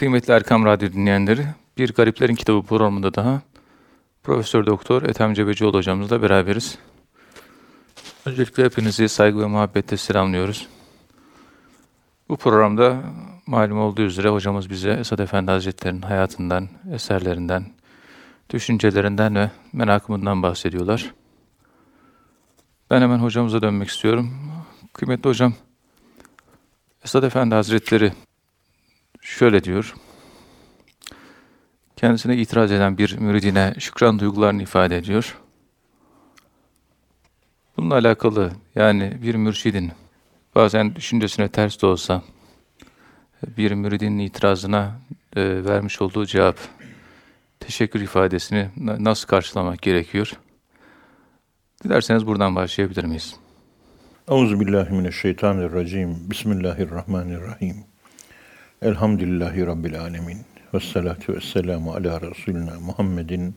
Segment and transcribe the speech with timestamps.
[0.00, 1.46] Kıymetli Erkam Radyo dinleyenleri,
[1.78, 3.42] Bir Gariplerin Kitabı programında daha
[4.22, 6.78] Profesör Doktor Ethem Cebecioğlu hocamızla beraberiz.
[8.26, 10.68] Öncelikle hepinizi saygı ve muhabbetle selamlıyoruz.
[12.28, 13.02] Bu programda
[13.46, 17.66] malum olduğu üzere hocamız bize Esad Efendi Hazretleri'nin hayatından, eserlerinden,
[18.50, 21.14] düşüncelerinden ve merakımından bahsediyorlar.
[22.90, 24.30] Ben hemen hocamıza dönmek istiyorum.
[24.92, 25.54] Kıymetli hocam,
[27.04, 28.12] Esad Efendi Hazretleri
[29.38, 29.94] şöyle diyor.
[31.96, 35.38] Kendisine itiraz eden bir müridine şükran duygularını ifade ediyor.
[37.76, 39.92] Bununla alakalı yani bir mürşidin
[40.54, 42.22] bazen düşüncesine ters de olsa
[43.56, 45.00] bir müridin itirazına
[45.36, 46.56] e, vermiş olduğu cevap,
[47.60, 50.32] teşekkür ifadesini nasıl karşılamak gerekiyor?
[51.84, 53.36] Dilerseniz buradan başlayabilir miyiz?
[54.28, 56.30] Euzubillahimineşşeytanirracim.
[56.30, 57.89] Bismillahirrahmanirrahim.
[58.82, 60.38] Elhamdülillahi Rabbil alemin.
[60.74, 63.56] Ve salatu ve selamu ala Resulina Muhammedin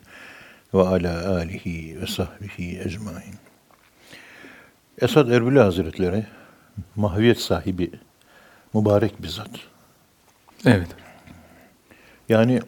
[0.74, 3.36] ve ala alihi ve sahbihi ecmain.
[5.02, 6.26] Esad Erbili Hazretleri
[6.96, 7.92] mahviyet sahibi
[8.74, 9.50] mübarek bir zat.
[10.66, 10.88] Evet.
[12.30, 12.62] Yani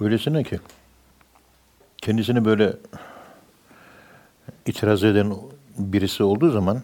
[0.00, 0.60] öylesine ki
[1.98, 2.72] kendisini böyle
[4.66, 5.34] itiraz eden
[5.78, 6.82] birisi olduğu zaman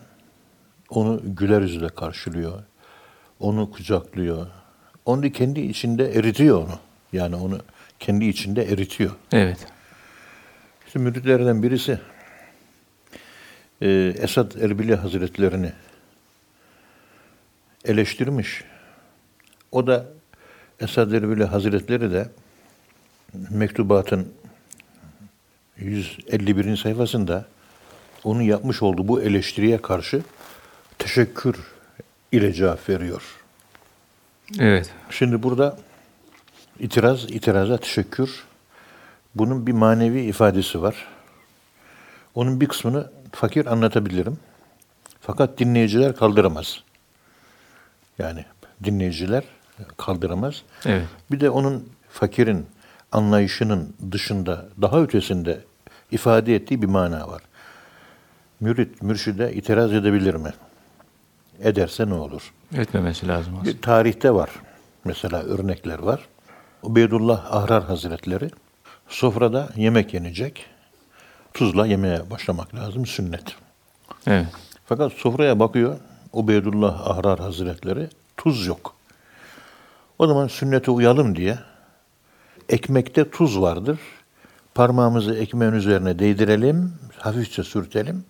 [0.89, 2.62] onu güler yüzle karşılıyor.
[3.41, 4.46] Onu kucaklıyor.
[5.05, 6.78] Onu kendi içinde eritiyor onu.
[7.12, 7.60] Yani onu
[7.98, 9.10] kendi içinde eritiyor.
[9.33, 9.66] Evet.
[10.86, 11.98] İşte müritlerden birisi
[13.80, 15.72] e, Esad Erbili Hazretlerini
[17.84, 18.64] eleştirmiş.
[19.72, 20.06] O da
[20.80, 22.28] Esad Erbili Hazretleri de
[23.50, 24.33] mektubatın
[25.77, 26.77] 151.
[26.77, 27.46] sayfasında
[28.24, 30.22] onun yapmış olduğu bu eleştiriye karşı
[30.98, 31.56] teşekkür
[32.33, 33.23] ile cevap veriyor.
[34.59, 34.91] Evet.
[35.11, 35.78] Şimdi burada
[36.78, 38.45] itiraz, itiraza teşekkür.
[39.34, 41.08] Bunun bir manevi ifadesi var.
[42.34, 44.39] Onun bir kısmını fakir anlatabilirim.
[45.20, 46.83] Fakat dinleyiciler kaldıramaz.
[48.19, 48.45] Yani
[48.85, 49.45] dinleyiciler
[49.96, 50.63] kaldıramaz.
[50.86, 51.07] Evet.
[51.30, 52.67] Bir de onun fakirin
[53.13, 55.61] anlayışının dışında, daha ötesinde
[56.11, 57.42] ifade ettiği bir mana var.
[58.61, 60.51] Mürit, mürşide itiraz edebilir mi?
[61.62, 62.52] Ederse ne olur?
[62.76, 63.74] Etmemesi lazım aslında.
[63.76, 64.50] Bir tarihte var.
[65.04, 66.20] Mesela örnekler var.
[66.82, 68.50] Ubeydullah Ahrar Hazretleri
[69.08, 70.66] sofrada yemek yenecek.
[71.54, 73.06] Tuzla yemeye başlamak lazım.
[73.06, 73.56] Sünnet.
[74.26, 74.46] Evet.
[74.86, 75.96] Fakat sofraya bakıyor.
[76.32, 78.94] Ubeydullah Ahrar Hazretleri tuz yok.
[80.18, 81.58] O zaman sünnete uyalım diye
[82.68, 83.98] ekmekte tuz vardır.
[84.74, 88.24] Parmağımızı ekmeğin üzerine değdirelim, hafifçe sürtelim.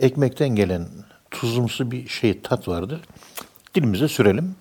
[0.00, 0.86] Ekmekten gelen
[1.30, 3.00] tuzumsu bir şey tat vardır.
[3.74, 4.54] Dilimize sürelim.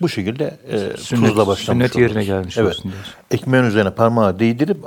[0.00, 2.26] Bu şekilde e, Sünnet- tuzla başlamış sünnet yerine oluruz.
[2.26, 2.68] gelmiş evet.
[2.70, 3.14] olsun diyorsun.
[3.30, 4.78] Ekmeğin üzerine parmağı değdirip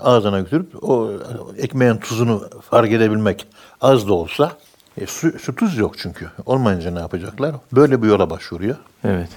[0.00, 1.10] ağzına götürüp o
[1.58, 3.46] ekmeğin tuzunu fark edebilmek
[3.80, 4.52] az da olsa
[5.00, 6.30] e, su, su tuz yok çünkü.
[6.46, 7.54] Olmayınca ne yapacaklar?
[7.72, 8.76] Böyle bir yola başvuruyor.
[9.04, 9.28] Evet.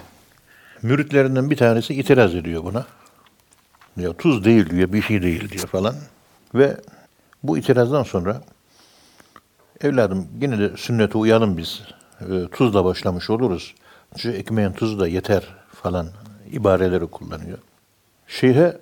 [0.82, 2.86] Müritlerinden bir tanesi itiraz ediyor buna.
[3.98, 5.96] Diyor tuz değil diyor, bir şey değil diyor falan.
[6.56, 6.78] Ve
[7.44, 8.42] bu itirazdan sonra
[9.82, 11.82] evladım yine de sünnete uyalım biz.
[12.22, 13.76] E, tuzla başlamış oluruz.
[14.18, 16.08] Şu ekmeğin tuzu da yeter falan
[16.52, 17.58] ibareleri kullanıyor.
[18.28, 18.78] Şeyhe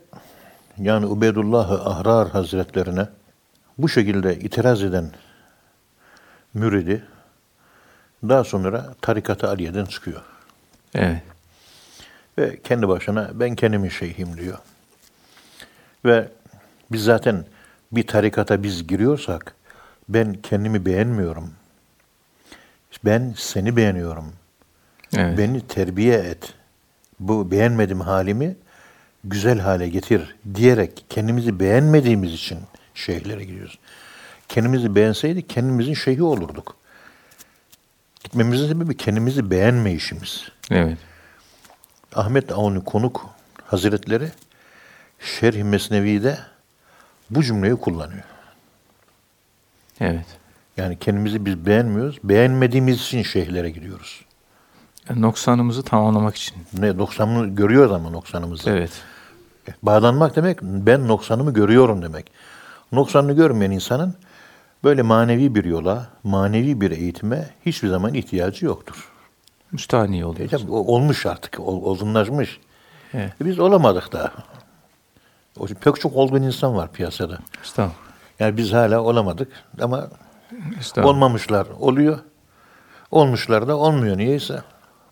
[0.78, 3.08] yani Ubeydullah Ahrar Hazretlerine
[3.78, 5.12] bu şekilde itiraz eden
[6.53, 7.03] müridi
[8.24, 10.22] daha sonra tarikat-ı Aliye'den çıkıyor.
[10.96, 11.22] Evet.
[12.38, 14.58] Ve kendi başına ben kendimin şeyhim diyor.
[16.06, 16.28] Ve
[16.91, 17.46] biz zaten
[17.91, 19.56] bir tarikata biz giriyorsak
[20.09, 21.53] ben kendimi beğenmiyorum.
[23.06, 24.34] Ben seni beğeniyorum.
[25.18, 25.38] Evet.
[25.38, 26.53] Beni terbiye et.
[27.19, 28.56] Bu beğenmedim halimi
[29.23, 32.59] güzel hale getir diyerek kendimizi beğenmediğimiz için
[32.94, 33.79] şeyhlere gidiyoruz.
[34.50, 36.75] Kendimizi beğenseydik kendimizin şeyhi olurduk.
[38.23, 40.44] Gitmemizin sebebi kendimizi beğenmeyişimiz.
[40.72, 40.97] Evet.
[42.16, 43.29] Ahmet Avni Konuk
[43.64, 44.32] Hazretleri
[45.20, 46.40] Şerh-i Mesnevi'de
[47.29, 48.23] bu cümleyi kullanıyor.
[49.99, 50.26] Evet.
[50.78, 52.17] Yani kendimizi biz beğenmiyoruz.
[52.23, 54.22] Beğenmediğimiz için şeyhlere gidiyoruz.
[55.09, 56.55] Yani noksanımızı tamamlamak için.
[56.78, 58.70] Ne noksanını görüyoruz ama noksanımızı.
[58.70, 58.91] Evet.
[59.84, 62.32] Bağlanmak demek ben noksanımı görüyorum demek.
[62.91, 64.14] Noksanını görmeyen insanın
[64.84, 69.11] böyle manevi bir yola, manevi bir eğitime hiçbir zaman ihtiyacı yoktur.
[69.72, 70.52] Müstahni E oluyoruz.
[70.61, 72.59] tabii, o- olmuş artık, ol- olgunlaşmış.
[73.14, 73.34] Evet.
[73.41, 74.32] E biz olamadık daha.
[75.82, 77.38] Pek çok olgun insan var piyasada.
[77.64, 78.07] Estağfurullah.
[78.39, 79.51] Yani biz hala olamadık
[79.81, 80.07] ama
[80.97, 82.19] olmamışlar oluyor.
[83.11, 84.61] Olmuşlar da olmuyor niyeyse.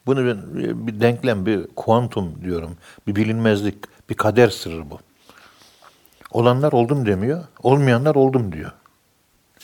[0.06, 2.78] Bunu ben e, bir denklem, bir kuantum diyorum.
[3.08, 3.76] Bir bilinmezlik,
[4.10, 5.00] bir kader sırrı bu.
[6.32, 8.72] Olanlar oldum demiyor, olmayanlar oldum diyor.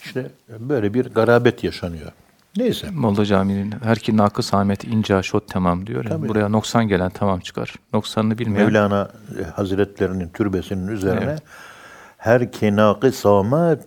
[0.03, 2.11] İşte böyle bir garabet yaşanıyor.
[2.57, 2.89] Neyse.
[2.91, 6.05] Molla Camii'nin her ki nakıs Ahmet inca şot tamam diyor.
[6.05, 6.29] Yani Tabii.
[6.29, 7.75] buraya noksan gelen tamam çıkar.
[7.93, 11.43] Noksanını bilmeyen Mevlana e, Hazretlerinin türbesinin üzerine Evet.
[12.21, 13.85] Her kenakı samet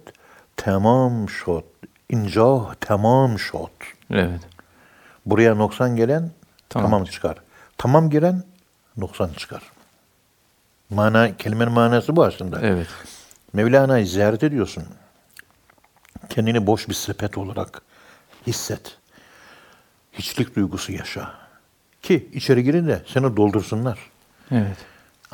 [0.56, 1.64] tamam şot,
[2.10, 3.70] incah tamam şot.
[4.10, 4.40] evet.
[5.26, 6.30] Buraya noksan gelen
[6.68, 6.90] Tamam.
[6.90, 7.36] tamam, çıkar.
[7.78, 8.42] Tamam giren
[8.96, 9.62] noksan çıkar.
[10.90, 12.60] Mana, kelimenin manası bu aslında.
[12.62, 12.86] Evet.
[13.52, 14.84] Mevlana'yı ziyaret ediyorsun.
[16.28, 17.82] Kendini boş bir sepet olarak
[18.46, 18.96] hisset.
[20.12, 21.30] Hiçlik duygusu yaşa.
[22.02, 23.98] Ki içeri girin de seni doldursunlar.
[24.50, 24.76] Evet.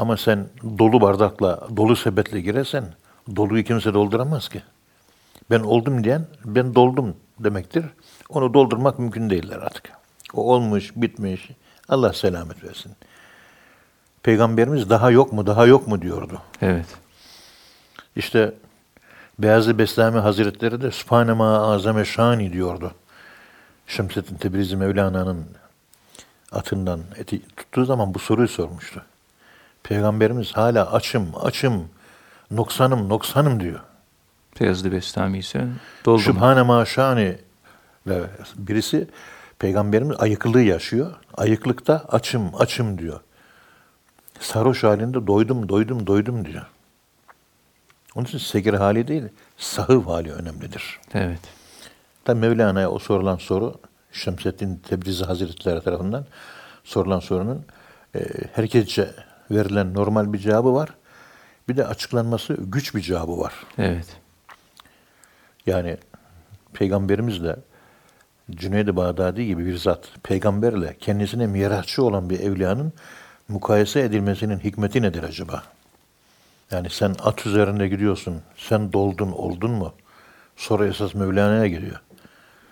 [0.01, 0.49] Ama sen
[0.79, 2.85] dolu bardakla, dolu sepetle girersen
[3.37, 4.63] doluyu kimse dolduramaz ki.
[5.51, 7.85] Ben oldum diyen ben doldum demektir.
[8.29, 9.91] Onu doldurmak mümkün değiller artık.
[10.35, 11.51] O olmuş, bitmiş.
[11.89, 12.93] Allah selamet versin.
[14.23, 16.43] Peygamberimiz daha yok mu, daha yok mu diyordu.
[16.63, 16.87] Evet.
[18.17, 18.55] İşte
[19.39, 22.95] Beyazı Beslami Hazretleri de Sübhane ma azame şani diyordu.
[23.87, 25.47] Şemsettin Tebrizi Mevlana'nın
[26.53, 29.05] atından eti tuttuğu zaman bu soruyu sormuştu.
[29.83, 31.89] Peygamberimiz hala açım, açım,
[32.51, 33.81] noksanım, noksanım diyor.
[34.61, 35.69] Beyazlı Bestami ise
[36.05, 36.25] doldu mu?
[36.25, 37.39] Sübhane ma şani
[38.07, 38.21] ve
[38.57, 39.09] birisi
[39.59, 41.15] Peygamberimiz ayıklığı yaşıyor.
[41.37, 43.21] Ayıklıkta açım, açım diyor.
[44.41, 46.67] Sarhoş halinde doydum, doydum, doydum diyor.
[48.15, 49.25] Onun için segir hali değil,
[49.57, 51.01] sahıv hali önemlidir.
[51.15, 51.41] Evet.
[52.25, 53.75] Tabi Mevlana'ya o sorulan soru
[54.13, 56.27] Şemsettin Tebrizi Hazretleri tarafından
[56.85, 57.65] sorulan sorunun
[58.15, 58.21] e,
[58.53, 59.11] herkesçe
[59.51, 60.89] verilen normal bir cevabı var.
[61.69, 63.55] Bir de açıklanması güç bir cevabı var.
[63.79, 64.07] Evet.
[65.67, 65.97] Yani
[66.73, 67.57] peygamberimizle
[68.51, 72.93] Cüneyd-i Bağdadi gibi bir zat peygamberle kendisine mirasçı olan bir evliyanın
[73.49, 75.63] mukayese edilmesinin hikmeti nedir acaba?
[76.71, 79.93] Yani sen at üzerinde gidiyorsun, sen doldun, oldun mu?
[80.57, 81.67] Sonra esas Mevlana'ya.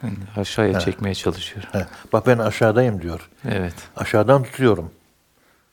[0.02, 1.64] Yani aşağıya çekmeye çalışıyor.
[1.72, 3.30] He, bak ben aşağıdayım diyor.
[3.48, 3.74] Evet.
[3.96, 4.90] Aşağıdan tutuyorum.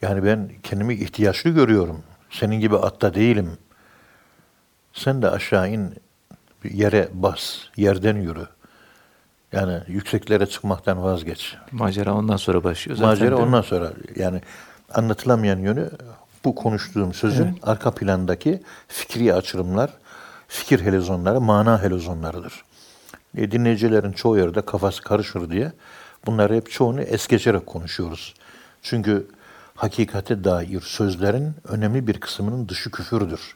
[0.01, 2.03] Yani ben kendimi ihtiyaçlı görüyorum.
[2.29, 3.57] Senin gibi atta değilim.
[4.93, 5.95] Sen de aşağı in,
[6.63, 8.47] bir yere bas, yerden yürü.
[9.51, 11.55] Yani yükseklere çıkmaktan vazgeç.
[11.71, 12.97] Macera ondan sonra başlıyor.
[12.97, 14.41] Zaten Macera ondan sonra yani
[14.93, 15.89] anlatılamayan yönü
[16.45, 19.89] bu konuştuğum sözün arka plandaki fikri açılımlar,
[20.47, 22.63] fikir helezonları, mana helezonlarıdır.
[23.37, 25.71] E, dinleyicilerin çoğu yerde kafası karışır diye
[26.25, 28.33] bunları hep çoğunu es geçerek konuşuyoruz.
[28.81, 29.27] Çünkü
[29.75, 33.55] hakikate dair sözlerin önemli bir kısmının dışı küfürdür.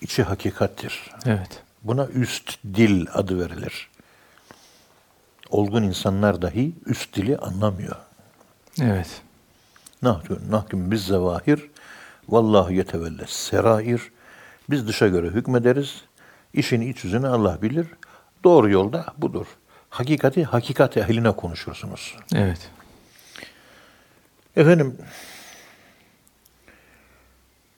[0.00, 1.10] İçi hakikattir.
[1.26, 1.62] Evet.
[1.82, 3.90] Buna üst dil adı verilir.
[5.50, 7.96] Olgun insanlar dahi üst dili anlamıyor.
[8.82, 9.22] Evet.
[10.02, 11.70] Nahküm, nahküm biz zevahir,
[12.28, 14.00] vallahu yetevelle serair.
[14.70, 16.04] Biz dışa göre hükmederiz.
[16.54, 17.86] İşin iç yüzünü Allah bilir.
[18.44, 19.46] Doğru yolda budur.
[19.90, 22.16] Hakikati, hakikat ehline konuşursunuz.
[22.34, 22.70] Evet.
[24.56, 24.96] Efendim,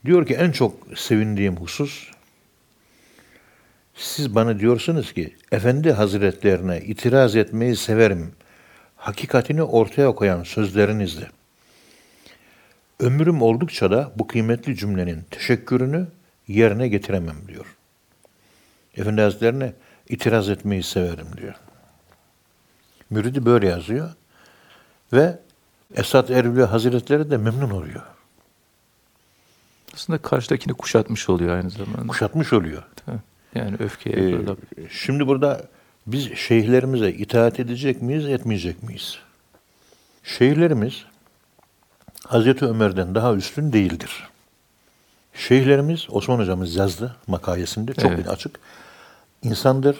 [0.04, 2.10] diyor ki en çok sevindiğim husus,
[3.94, 8.32] siz bana diyorsunuz ki, Efendi Hazretlerine itiraz etmeyi severim.
[8.96, 11.30] Hakikatini ortaya koyan sözlerinizle.
[13.00, 16.06] Ömrüm oldukça da bu kıymetli cümlenin teşekkürünü
[16.48, 17.76] yerine getiremem diyor.
[18.96, 19.72] Efendi Hazretlerine
[20.08, 21.54] itiraz etmeyi severim diyor.
[23.10, 24.10] Müridi böyle yazıyor.
[25.12, 25.38] Ve
[25.94, 28.02] Esad Erbil Hazretleri de memnun oluyor.
[29.94, 32.06] Aslında karşıdakini kuşatmış oluyor aynı zamanda.
[32.06, 32.82] Kuşatmış oluyor.
[33.54, 35.62] Yani öfkeye Ee, fırlap- şimdi burada
[36.06, 39.18] biz şeyhlerimize itaat edecek miyiz, etmeyecek miyiz?
[40.24, 41.04] Şeyhlerimiz
[42.26, 44.28] Hazreti Ömer'den daha üstün değildir.
[45.34, 48.28] Şeyhlerimiz, Osman hocamız yazdı makalesinde, çok Evet.
[48.28, 48.58] açık.
[49.42, 49.96] İnsandır,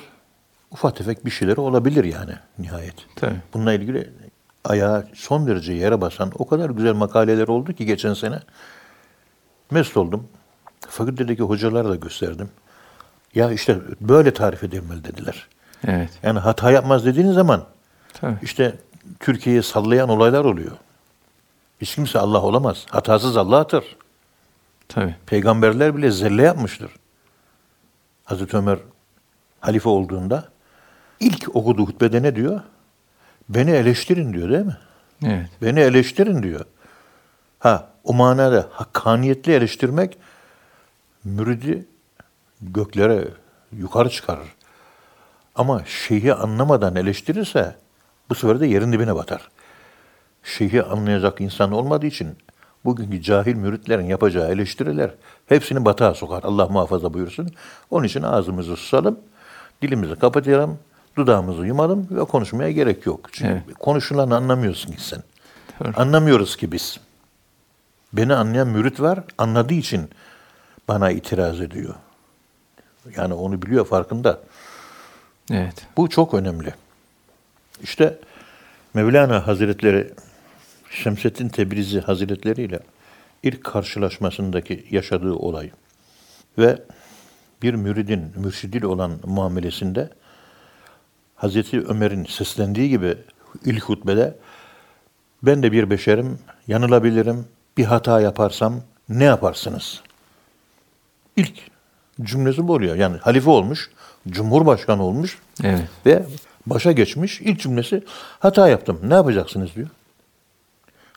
[0.70, 2.94] ufak tefek bir şeyleri olabilir yani nihayet.
[3.16, 3.36] Tabii.
[3.54, 4.10] Bununla ilgili
[4.66, 8.40] ayağı son derece yere basan o kadar güzel makaleler oldu ki geçen sene.
[9.70, 10.28] Mest oldum.
[10.88, 12.50] Fakültedeki hocalara da gösterdim.
[13.34, 15.48] Ya işte böyle tarif edilmeli dediler.
[15.86, 16.10] Evet.
[16.22, 17.64] Yani hata yapmaz dediğiniz zaman
[18.12, 18.36] Tabii.
[18.42, 18.74] işte
[19.20, 20.72] Türkiye'yi sallayan olaylar oluyor.
[21.80, 22.86] Hiç kimse Allah olamaz.
[22.90, 23.84] Hatasız Allah'tır.
[24.88, 25.14] Tabii.
[25.26, 26.90] Peygamberler bile zelle yapmıştır.
[28.24, 28.78] Hazreti Ömer
[29.60, 30.48] halife olduğunda
[31.20, 32.60] ilk okuduğu hutbede ne diyor?
[33.48, 34.76] Beni eleştirin diyor değil mi?
[35.24, 35.50] Evet.
[35.62, 36.64] Beni eleştirin diyor.
[37.58, 40.18] Ha o manada hakkaniyetli eleştirmek
[41.24, 41.86] müridi
[42.60, 43.28] göklere
[43.72, 44.54] yukarı çıkarır.
[45.54, 47.76] Ama şeyhi anlamadan eleştirirse
[48.30, 49.48] bu sefer de yerin dibine batar.
[50.42, 52.36] şeyhi anlayacak insan olmadığı için
[52.84, 55.10] bugünkü cahil müritlerin yapacağı eleştiriler
[55.46, 56.42] hepsini batağa sokar.
[56.44, 57.50] Allah muhafaza buyursun.
[57.90, 59.20] Onun için ağzımızı susalım,
[59.82, 60.78] dilimizi kapatalım,
[61.16, 63.28] dudağımızı yumalım ve konuşmaya gerek yok.
[63.32, 63.78] Çünkü Evet.
[63.78, 65.22] konuşulanı anlamıyorsun ki sen.
[65.80, 65.92] Doğru.
[65.96, 67.00] Anlamıyoruz ki biz.
[68.12, 70.10] Beni anlayan mürit var, anladığı için
[70.88, 71.94] bana itiraz ediyor.
[73.16, 74.40] Yani onu biliyor, farkında.
[75.50, 75.86] Evet.
[75.96, 76.74] Bu çok önemli.
[77.82, 78.18] İşte
[78.94, 80.12] Mevlana Hazretleri
[80.90, 82.80] Şemsettin Tebrizi Hazretleri ile
[83.42, 85.70] ilk karşılaşmasındaki yaşadığı olay
[86.58, 86.82] ve
[87.62, 90.10] bir müridin mürşidiyle olan muamelesinde
[91.36, 93.18] Hazreti Ömer'in seslendiği gibi
[93.64, 94.34] ilk hutbede
[95.42, 97.44] ben de bir beşerim, yanılabilirim,
[97.76, 100.00] bir hata yaparsam ne yaparsınız?
[101.36, 101.58] İlk
[102.22, 102.96] cümlesi bu oluyor.
[102.96, 103.90] Yani halife olmuş,
[104.28, 105.88] cumhurbaşkanı olmuş, Evet.
[106.06, 106.26] ve
[106.66, 108.04] başa geçmiş ilk cümlesi
[108.38, 109.00] hata yaptım.
[109.02, 109.88] Ne yapacaksınız diyor.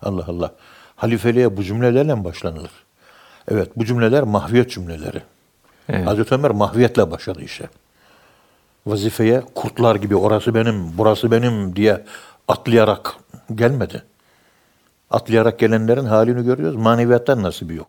[0.01, 0.53] Allah Allah.
[0.95, 2.71] Halifeliğe bu cümlelerle mi başlanılır?
[3.51, 5.21] Evet bu cümleler mahviyet cümleleri.
[5.89, 6.07] Evet.
[6.07, 7.69] Hazreti Ömer mahviyetle başladı işe.
[8.89, 12.05] Vazifeye kurtlar gibi orası benim, burası benim diye
[12.47, 13.15] atlayarak
[13.55, 14.03] gelmedi.
[15.09, 16.75] Atlayarak gelenlerin halini görüyoruz.
[16.75, 17.87] Maneviyattan nasibi yok.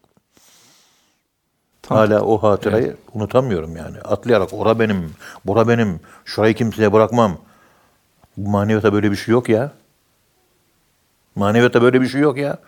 [1.82, 3.98] Tam- Hala o hatırayı unutamıyorum yani.
[4.00, 5.14] Atlayarak ora benim,
[5.44, 7.38] bura benim, şurayı kimseye bırakmam.
[8.36, 9.72] Maneviyata böyle bir şey yok ya.
[11.34, 12.58] Maneviyata böyle bir şey yok ya.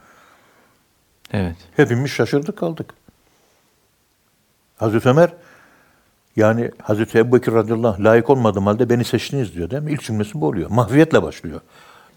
[1.33, 1.57] Evet.
[1.77, 2.95] Hepimiz şaşırdık kaldık.
[4.77, 5.33] Hazreti Ömer
[6.37, 9.93] yani Hazreti Ebu Bekir radıyallahu anh layık olmadığım halde beni seçtiniz diyor değil mi?
[9.93, 10.71] İlk cümlesi bu oluyor.
[10.71, 11.61] Mahviyetle başlıyor.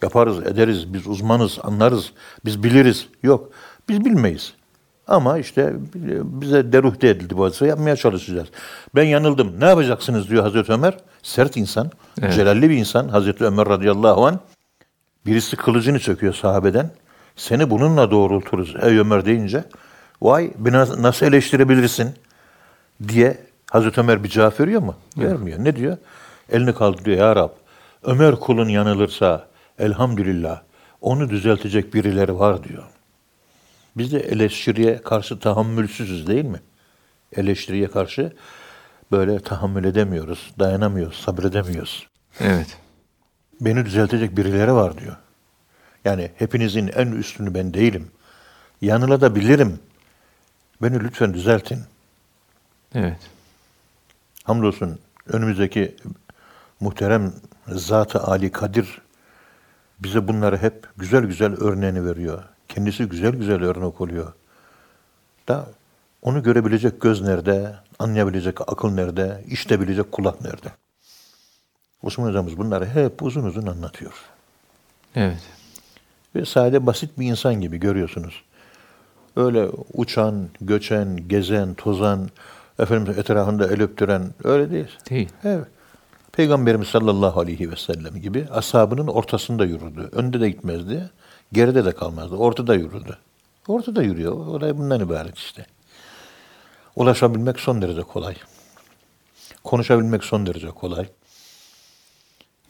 [0.02, 2.12] Yaparız, ederiz, biz uzmanız, anlarız,
[2.46, 3.08] biz biliriz.
[3.24, 3.50] Yok,
[3.90, 4.54] biz bilmeyiz.
[5.08, 5.74] Ama işte
[6.24, 8.48] bize deruhte edildi bu hadise, yapmaya çalışacağız.
[8.96, 10.98] Ben yanıldım, ne yapacaksınız diyor Hazreti Ömer.
[11.24, 11.92] Sert insan,
[12.22, 12.34] Evet.
[12.34, 14.38] celalli bir insan Hazreti Ömer radıyallahu anh.
[15.26, 16.90] Birisi kılıcını çöküyor sahabeden.
[17.36, 19.64] Seni bununla doğrulturuz ey Ömer deyince.
[20.22, 22.10] Vay beni nas- nasıl eleştirebilirsin
[23.08, 23.38] diye
[23.76, 24.96] Hazreti Ömer bir cevap veriyor mu?
[25.18, 25.64] Vermiyor.
[25.64, 25.98] Ne diyor?
[26.52, 27.50] Elini kaldırıyor ya Rab.
[28.04, 29.48] Ömer kulun yanılırsa
[29.80, 30.62] elhamdülillah
[31.02, 32.84] onu düzeltecek birileri var diyor.
[33.98, 36.60] Biz de eleştiriye karşı tahammülsüzüz değil mi?
[37.36, 38.34] Eleştiriye karşı
[39.12, 42.08] böyle tahammül edemiyoruz, dayanamıyoruz, sabredemiyoruz
[42.40, 42.78] Evet.
[43.62, 45.16] beni düzeltecek birileri var diyor.
[46.06, 48.12] Yani hepinizin en üstünü ben değilim.
[48.82, 49.80] Yanılabilirim.
[50.82, 51.80] Beni lütfen düzeltin.
[52.96, 53.35] Evet.
[54.46, 55.96] Hamdolsun önümüzdeki
[56.80, 57.34] muhterem
[57.68, 59.02] Zat-ı Ali Kadir
[60.00, 62.44] bize bunları hep güzel güzel örneğini veriyor.
[62.68, 64.34] Kendisi güzel güzel örnek oluyor.
[65.48, 65.68] Da
[66.22, 70.70] onu görebilecek göz nerede, anlayabilecek akıl nerede, işitebilecek kulak nerede?
[72.04, 74.14] Osman Hocamız bunları hep uzun uzun anlatıyor.
[75.16, 75.44] Evet.
[76.36, 78.44] Ve sade basit bir insan gibi görüyorsunuz.
[79.36, 82.30] Öyle uçan, göçen, gezen, tozan,
[82.80, 84.88] efendim etrafında el öptüren öyle değil.
[85.10, 85.30] Değil.
[85.44, 85.68] Evet.
[86.32, 90.10] Peygamberimiz sallallahu aleyhi ve sellem gibi ashabının ortasında yürüdü.
[90.12, 91.10] Önde de gitmezdi,
[91.54, 92.36] geride de kalmazdı.
[92.36, 93.18] Ortada yürüdü.
[93.68, 94.34] Ortada yürüyor.
[94.34, 95.66] Olay bundan ibaret işte.
[96.96, 98.36] Ulaşabilmek son derece kolay.
[99.64, 101.08] Konuşabilmek son derece kolay.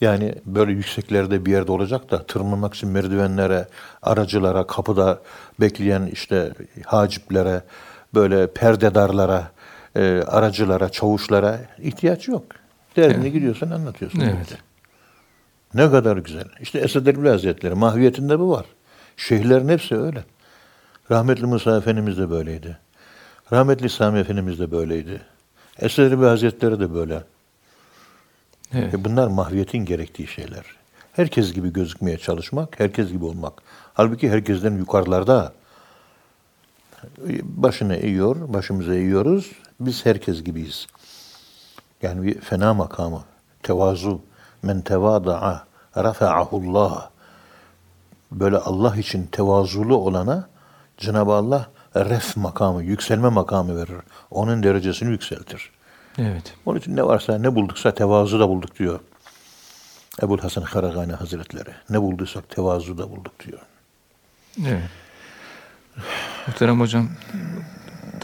[0.00, 3.68] Yani böyle yükseklerde bir yerde olacak da tırmanmak için merdivenlere,
[4.02, 5.22] aracılara, kapıda
[5.60, 6.52] bekleyen işte
[6.86, 7.62] haciplere,
[8.14, 9.50] böyle perdedarlara,
[9.96, 12.44] e, aracılara, çavuşlara ihtiyaç yok.
[12.96, 14.20] Derdini gidiyorsun anlatıyorsun.
[14.20, 14.58] Evet.
[15.74, 16.44] Ne kadar güzel.
[16.60, 18.66] İşte Esed Erbil Hazretleri mahviyetinde bu var.
[19.16, 20.24] Şeyhlerin hepsi öyle.
[21.10, 22.78] Rahmetli Musa Efendimiz de böyleydi.
[23.52, 25.20] Rahmetli Sami Efendimiz de böyleydi.
[25.78, 27.22] Esed Erbil Hazretleri de böyle.
[28.74, 28.94] Evet.
[28.94, 30.64] E bunlar mahviyetin gerektiği şeyler.
[31.12, 33.52] Herkes gibi gözükmeye çalışmak, herkes gibi olmak.
[33.94, 35.52] Halbuki herkesten yukarılarda.
[37.42, 39.52] Başını eğiyor, başımıza eğiyoruz.
[39.80, 40.86] Biz herkes gibiyiz.
[42.02, 43.24] Yani bir fena makamı.
[43.62, 44.20] Tevazu.
[44.62, 45.66] Men tevada'a
[45.96, 47.10] rafa'ahullah.
[48.32, 50.48] Böyle Allah için tevazulu olana
[50.98, 51.66] Cenab-ı Allah
[51.96, 53.96] ref makamı, yükselme makamı verir.
[54.30, 55.70] Onun derecesini yükseltir.
[56.18, 56.54] Evet.
[56.66, 59.00] Onun için ne varsa ne bulduksa tevazu da bulduk diyor.
[60.22, 61.70] Ebul Hasan Karagani Hazretleri.
[61.90, 63.58] Ne bulduysak tevazu da bulduk diyor.
[64.66, 64.90] Evet.
[66.46, 67.08] Muhterem hocam,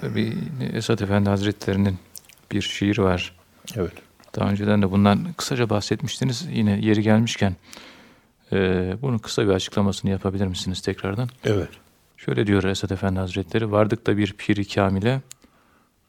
[0.02, 0.35] tabii
[0.73, 1.99] Esat Efendi Hazretleri'nin
[2.52, 3.35] bir şiir var.
[3.76, 3.92] Evet.
[4.35, 6.49] Daha önceden de bundan kısaca bahsetmiştiniz.
[6.52, 7.56] Yine yeri gelmişken
[8.52, 8.56] e,
[9.02, 11.28] bunun kısa bir açıklamasını yapabilir misiniz tekrardan?
[11.44, 11.68] Evet.
[12.16, 15.21] Şöyle diyor Esat Efendi Hazretleri, vardık da bir piri kamile,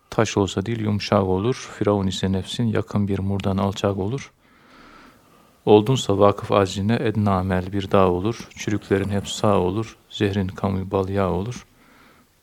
[0.10, 4.32] taş olsa değil yumuşak olur, firavun ise nefsin yakın bir murdan alçak olur.
[5.66, 8.48] Oldunsa vakıf acine edna amel bir dağ olur.
[8.56, 9.98] Çürüklerin hep sağ olur.
[10.10, 11.66] Zehrin kamu bal yağ olur.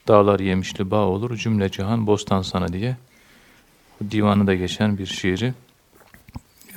[0.09, 1.37] Dağlar yemişli bağ olur.
[1.37, 2.97] Cümle cihan bostan sana diye.
[4.11, 5.54] Divanı da geçen bir şiiri.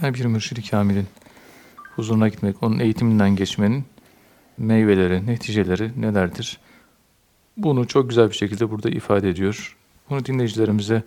[0.01, 1.07] Yani bir mürşid-i kamilin
[1.95, 3.85] huzuruna gitmek, onun eğitiminden geçmenin
[4.57, 6.59] meyveleri, neticeleri nelerdir?
[7.57, 9.77] Bunu çok güzel bir şekilde burada ifade ediyor.
[10.09, 11.03] Bunu dinleyicilerimize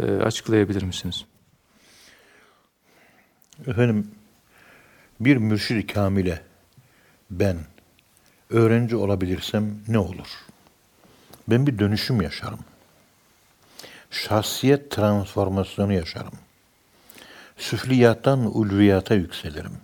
[0.00, 1.24] e, açıklayabilir misiniz?
[3.66, 4.10] Efendim
[5.20, 6.42] bir mürşid-i kamile
[7.30, 7.56] ben
[8.50, 10.45] öğrenci olabilirsem ne olur?
[11.48, 12.58] Ben bir dönüşüm yaşarım.
[14.10, 16.32] Şahsiyet transformasyonu yaşarım.
[17.56, 19.78] Süfliyattan ulviyata yükselirim.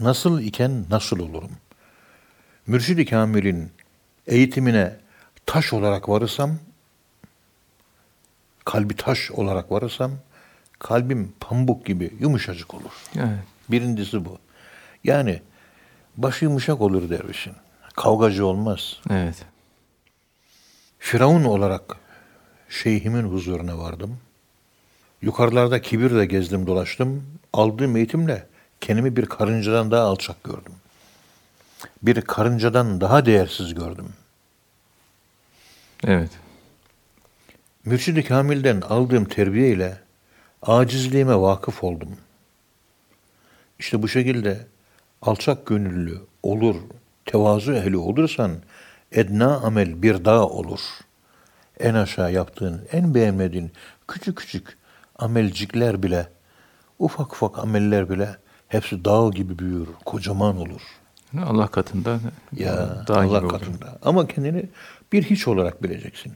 [0.00, 1.50] Nasıl iken nasıl olurum?
[2.66, 3.72] Mürşid-i Kamil'in
[4.26, 4.96] eğitimine
[5.46, 6.58] taş olarak varırsam,
[8.64, 10.12] kalbi taş olarak varırsam,
[10.78, 12.92] kalbim pamuk gibi yumuşacık olur.
[13.16, 13.38] Evet.
[13.68, 14.38] Birincisi bu.
[15.04, 15.42] Yani
[16.16, 17.52] başı yumuşak olur dervişin.
[17.96, 18.96] Kavgacı olmaz.
[19.10, 19.44] Evet.
[20.98, 21.96] Firavun olarak
[22.68, 24.18] şeyhimin huzuruna vardım.
[25.22, 27.24] Yukarılarda kibirle gezdim dolaştım.
[27.52, 28.46] Aldığım eğitimle
[28.80, 30.72] kendimi bir karıncadan daha alçak gördüm.
[32.02, 34.08] Bir karıncadan daha değersiz gördüm.
[36.04, 36.30] Evet.
[37.84, 39.98] Mürşid-i Kamil'den aldığım terbiye ile
[40.62, 42.16] acizliğime vakıf oldum.
[43.78, 44.66] İşte bu şekilde
[45.22, 46.76] alçak gönüllü olur,
[47.26, 48.52] tevazu ehli olursan
[49.12, 50.80] edna amel bir dağ olur.
[51.80, 53.72] En aşağı yaptığın, en beğenmediğin
[54.08, 54.78] küçük küçük
[55.18, 56.28] amelcikler bile,
[56.98, 58.36] ufak ufak ameller bile
[58.68, 60.82] hepsi dağ gibi büyür, kocaman olur.
[61.46, 62.20] Allah katında
[62.56, 63.48] Ya daha Allah gibi olur.
[63.48, 63.98] katında.
[64.02, 64.68] Ama kendini
[65.12, 66.32] bir hiç olarak bileceksin.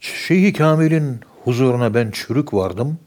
[0.00, 2.98] Şeyhi Kamil'in huzuruna ben çürük vardım.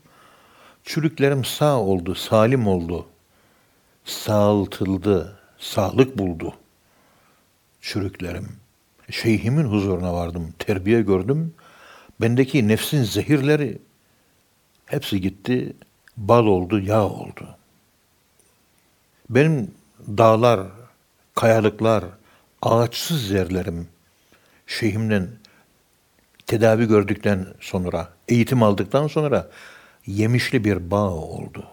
[0.84, 3.06] Çürüklerim sağ oldu, salim oldu.
[4.06, 6.54] Sağaltıldı, sağlık buldu.
[7.84, 8.48] Çürüklerim.
[9.12, 11.54] Şeyhimin huzuruna vardım, terbiye gördüm.
[12.22, 13.78] Bendeki nefsin zehirleri
[14.86, 15.74] hepsi gitti,
[16.18, 17.58] bal oldu, yağ oldu.
[19.30, 19.72] Benim
[20.08, 20.68] dağlar,
[21.36, 22.04] kayalıklar,
[22.62, 23.88] ağaçsız yerlerim
[24.68, 25.28] şeyhimden
[26.48, 29.50] tedavi gördükten sonra, eğitim aldıktan sonra
[30.06, 31.68] yemişli bir bağ oldu.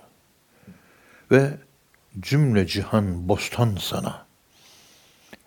[1.31, 1.51] Ve
[2.21, 4.30] cümle cihan bostan sana.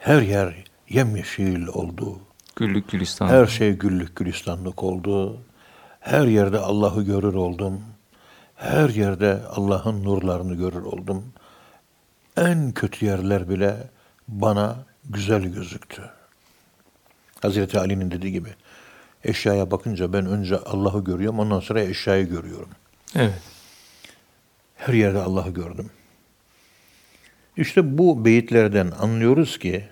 [0.04, 0.54] Her yer
[0.90, 2.20] yemyeşil oldu.
[2.56, 3.28] Güllük gülistan.
[3.28, 5.42] Her şey güllük gülistanlık oldu.
[6.00, 7.82] Her yerde Allah'ı görür oldum.
[8.56, 11.34] Her yerde Allah'ın nurlarını görür oldum.
[12.38, 13.78] En kötü yerler bile
[14.28, 14.76] bana
[15.10, 16.10] güzel gözüktü.
[17.42, 18.50] Hazreti Ali'nin dediği gibi
[19.24, 22.70] eşyaya bakınca ben önce Allah'ı görüyorum ondan sonra eşyayı görüyorum.
[23.16, 23.42] Evet.
[24.76, 25.90] Her yerde Allah'ı gördüm.
[27.58, 29.84] İşte bu beyitlerden anlıyoruz ki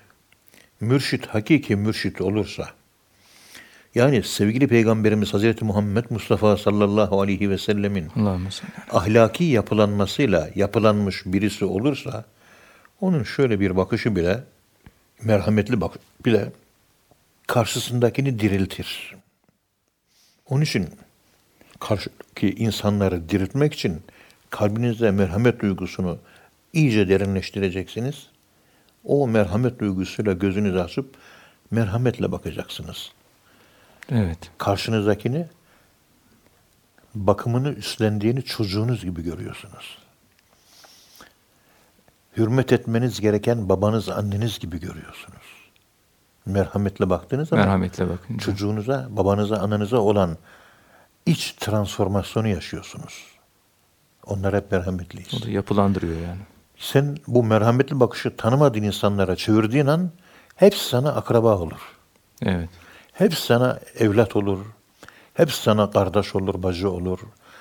[0.79, 2.69] mürşit hakiki mürşit olursa
[3.95, 8.09] yani sevgili Peygamberimiz Hazreti Muhammed Mustafa sallallahu aleyhi ve sellemin
[8.91, 12.25] ahlaki yapılanmasıyla yapılanmış birisi olursa
[13.01, 14.43] onun şöyle bir bakışı bile
[15.23, 16.51] merhametli bak bile
[17.47, 19.15] karşısındakini diriltir.
[20.49, 20.89] Onun için
[21.79, 24.01] karşıdaki insanları diriltmek için
[24.49, 26.17] kalbinizde merhamet duygusunu
[26.73, 28.27] iyice derinleştireceksiniz.
[29.03, 31.15] O merhamet duygusuyla gözünüzü açıp
[31.71, 33.11] merhametle bakacaksınız.
[34.11, 34.51] Evet.
[34.57, 35.47] Karşınızdakini
[37.15, 39.97] bakımını üstlendiğini çocuğunuz gibi görüyorsunuz.
[42.37, 45.61] Hürmet etmeniz gereken babanız, anneniz gibi görüyorsunuz.
[46.45, 48.45] Merhametle baktığınız zaman Merhametle bakınca.
[48.45, 50.37] çocuğunuza, babanıza, ananıza olan
[51.25, 53.25] iç transformasyonu yaşıyorsunuz.
[54.25, 55.33] Onlar hep merhametliyiz.
[55.33, 56.41] O da yapılandırıyor yani.
[56.81, 60.11] Sen bu merhametli bakışı tanımadığın insanlara çevirdiğin an
[60.55, 61.97] hepsi sana akraba olur.
[62.45, 62.69] Evet.
[63.11, 64.59] Hepsi sana evlat olur.
[65.33, 67.19] Hepsi sana kardeş olur, bacı olur.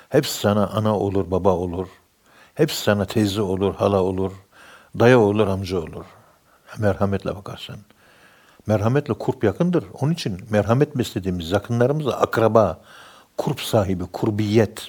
[0.08, 1.88] Hepsi sana ana olur, baba olur.
[2.54, 4.32] Hepsi sana teyze olur, hala olur.
[4.98, 6.04] Daya olur, amca olur.
[6.78, 7.76] Merhametle bakarsan.
[8.66, 9.84] Merhametle kurp yakındır.
[10.00, 12.80] Onun için merhamet beslediğimiz yakınlarımıza akraba,
[13.36, 14.88] kurp sahibi, kurbiyet.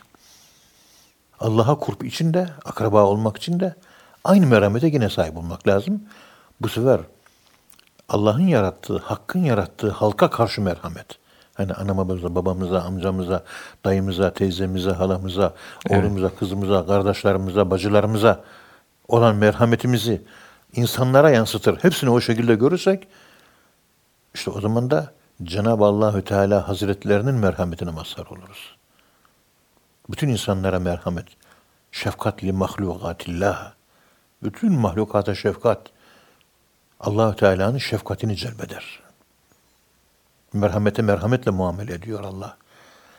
[1.40, 3.76] Allah'a kurp için de, akraba olmak için de
[4.24, 6.04] aynı merhamete yine sahip olmak lazım.
[6.62, 7.00] Bu sefer
[8.10, 11.06] Allah'ın yarattığı, Hakk'ın yarattığı halka karşı merhamet.
[11.54, 13.44] Hani anamıza, babamıza, amcamıza,
[13.86, 15.54] dayımıza, teyzemize, halamıza,
[15.90, 16.04] Evet.
[16.04, 18.44] oğlumuza, kızımıza, kardeşlerimize, bacılarımıza
[19.08, 20.22] olan merhametimizi
[20.76, 21.78] insanlara yansıtır.
[21.78, 23.08] Hepsini o şekilde görürsek
[24.34, 28.76] işte o zaman da Cenab-ı Allahü Teala Hazretlerinin merhametine mazhar oluruz.
[30.10, 31.26] Bütün insanlara merhamet
[31.92, 33.74] Şefkatli mahlukatillah.
[34.44, 35.82] Bütün mahlukata şefkat.
[37.00, 39.00] allah Teala'nın şefkatini celbeder.
[40.54, 42.58] Merhamete merhametle muamele ediyor Allah.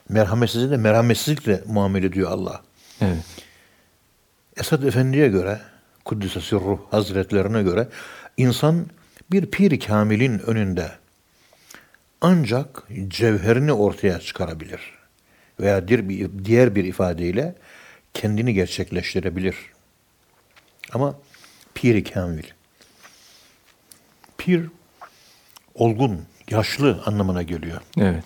[0.09, 2.63] Merhametsize de merhametsizlikle muamele ediyor Allah.
[3.01, 3.25] Evet.
[4.57, 5.61] Esad Efendi'ye göre,
[6.05, 7.89] Kuddise Sirruh Hazretlerine göre
[8.37, 8.87] insan
[9.31, 10.91] bir pir kamilin önünde
[12.21, 14.81] ancak cevherini ortaya çıkarabilir.
[15.61, 15.89] Veya
[16.45, 17.55] diğer bir ifadeyle
[18.15, 19.57] kendini gerçekleştirebilir.
[20.93, 21.15] Ama
[21.75, 22.45] pir kamil.
[24.39, 24.69] Pir
[25.75, 27.81] olgun, yaşlı anlamına geliyor.
[27.99, 28.25] Evet.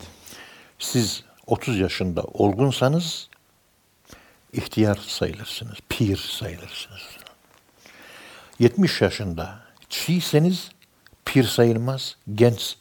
[0.79, 3.29] Siz 30 yaşında olgunsanız
[4.53, 7.03] ihtiyar sayılırsınız, pir sayılırsınız.
[8.59, 10.71] 70 yaşında çiğseniz
[11.25, 12.77] pir sayılmaz, genç,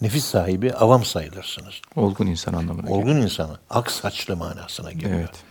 [0.00, 1.74] nefis sahibi, avam sayılırsınız.
[1.96, 3.02] Olgun insan anlamına geliyor.
[3.02, 5.18] Olgun insanı, ak saçlı manasına geliyor.
[5.18, 5.44] Evet.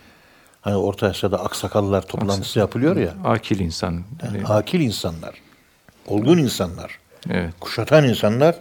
[0.64, 3.14] Hani Orta Asya'da aksakallar toplantısı yapılıyor ya.
[3.24, 4.04] Akil insan.
[4.22, 5.34] Yani, Akil insanlar,
[6.06, 6.98] olgun insanlar,
[7.30, 7.54] evet.
[7.60, 8.56] kuşatan insanlar,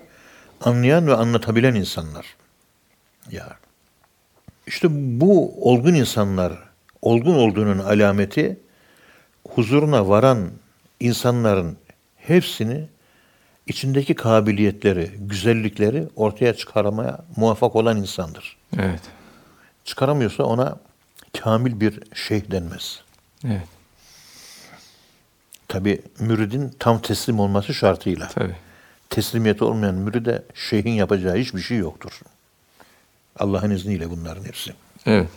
[0.62, 2.26] anlayan ve anlatabilen insanlar.
[3.32, 3.58] Ya.
[4.68, 6.54] İşte bu olgun insanlar,
[7.02, 8.60] olgun olduğunun alameti
[9.48, 10.52] huzuruna varan
[11.00, 11.78] insanların
[12.16, 12.88] hepsini
[13.68, 18.58] içindeki kabiliyetleri, güzellikleri ortaya çıkarmaya muvaffak olan insandır.
[18.80, 19.02] Evet.
[19.86, 20.78] Çıkaramıyorsa ona
[21.42, 23.02] kamil bir şeyh denmez.
[23.46, 23.68] Evet.
[25.68, 28.28] Tabi müridin tam teslim olması şartıyla.
[28.28, 28.56] Tabii.
[29.10, 32.22] Teslimiyeti olmayan müride şeyhin yapacağı hiçbir şey yoktur.
[33.40, 34.74] Allah'ın izniyle bunların hepsi.
[35.06, 35.30] Evet.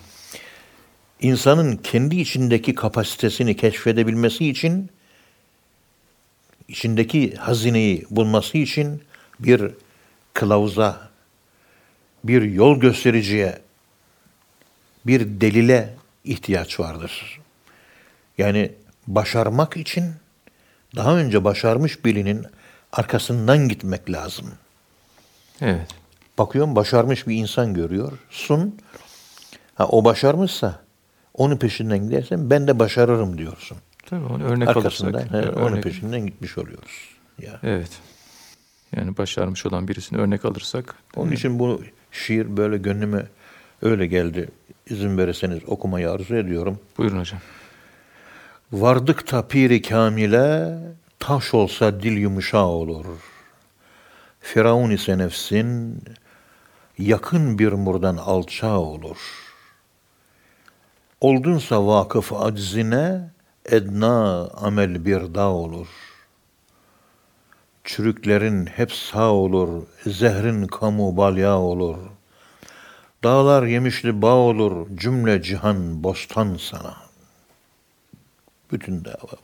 [1.21, 4.91] İnsanın kendi içindeki kapasitesini keşfedebilmesi için,
[6.69, 9.03] içindeki hazineyi bulması için
[9.41, 9.71] bir
[10.35, 11.11] kılavuza,
[12.25, 13.59] bir yol göstericiye,
[15.07, 17.41] bir delile ihtiyaç vardır.
[18.39, 18.73] Yani
[19.07, 20.05] başarmak için
[20.97, 22.47] daha önce başarmış birinin
[22.93, 24.47] arkasından gitmek lazım.
[25.61, 25.89] Evet.
[26.39, 28.13] Bakıyorum başarmış bir insan görüyor.
[28.31, 28.79] Sun.
[29.75, 30.81] Ha, o başarmışsa
[31.35, 33.79] onun peşinden gidersen ben de başarırım diyorsun.
[34.07, 35.33] Tabii onu örnek Arkasından alırsak.
[35.33, 37.09] he, onun örnek- peşinden gitmiş oluyoruz.
[37.43, 37.61] Ya.
[37.63, 37.91] Evet.
[38.97, 40.95] Yani başarmış olan birisini örnek alırsak.
[41.17, 43.27] Onun için bu şiir böyle gönlüme
[43.83, 44.49] öyle geldi.
[44.91, 46.79] İzin verirseniz okumayı arzu ediyorum.
[46.99, 47.41] Buyurun hocam.
[48.73, 50.79] Vardık da piri kamile,
[51.19, 53.07] taş olsa dil yumuşa olur.
[54.41, 56.03] Firavun ise nefsin,
[56.99, 59.17] yakın bir murdan alça olur.
[61.21, 63.31] Oldunsa vakıf aczine,
[63.65, 65.89] edna amel bir dağ olur.
[67.85, 71.97] Çürüklerin hep sağ olur, zehrin kamu balya olur.
[73.27, 76.97] Dağlar yemişli bağ olur, cümle cihan bostan sana.''
[78.73, 79.37] Bütün dava.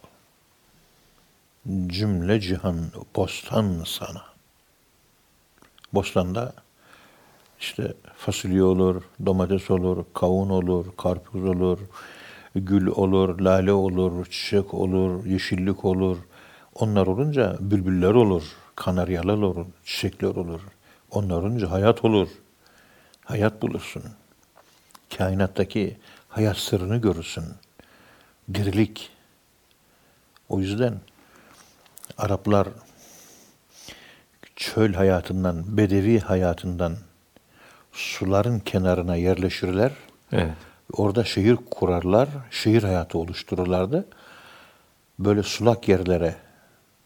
[1.87, 2.77] Cümle cihan
[3.17, 4.23] bostan sana.
[5.93, 6.55] Bostanda
[7.61, 11.79] işte fasulye olur, domates olur, kavun olur, karpuz olur,
[12.55, 16.19] gül olur, lale olur, çiçek olur, yeşillik olur.
[16.75, 18.43] Onlar olunca bülbüller olur,
[18.77, 20.61] kanaryalar olur, çiçekler olur.
[21.11, 22.29] Onlar olunca hayat olur.
[23.25, 24.03] Hayat bulursun.
[25.17, 25.97] Kainattaki
[26.29, 27.45] hayat sırrını görürsün
[28.55, 29.11] dirilik.
[30.49, 31.01] O yüzden
[32.19, 32.69] Araplar
[34.57, 36.97] çöl hayatından, bedevi hayatından
[37.93, 39.93] suların kenarına yerleşirler.
[40.33, 40.53] Evet.
[40.93, 44.07] Orada şehir kurarlar, şehir hayatı oluştururlardı.
[45.19, 46.37] Böyle sulak yerlere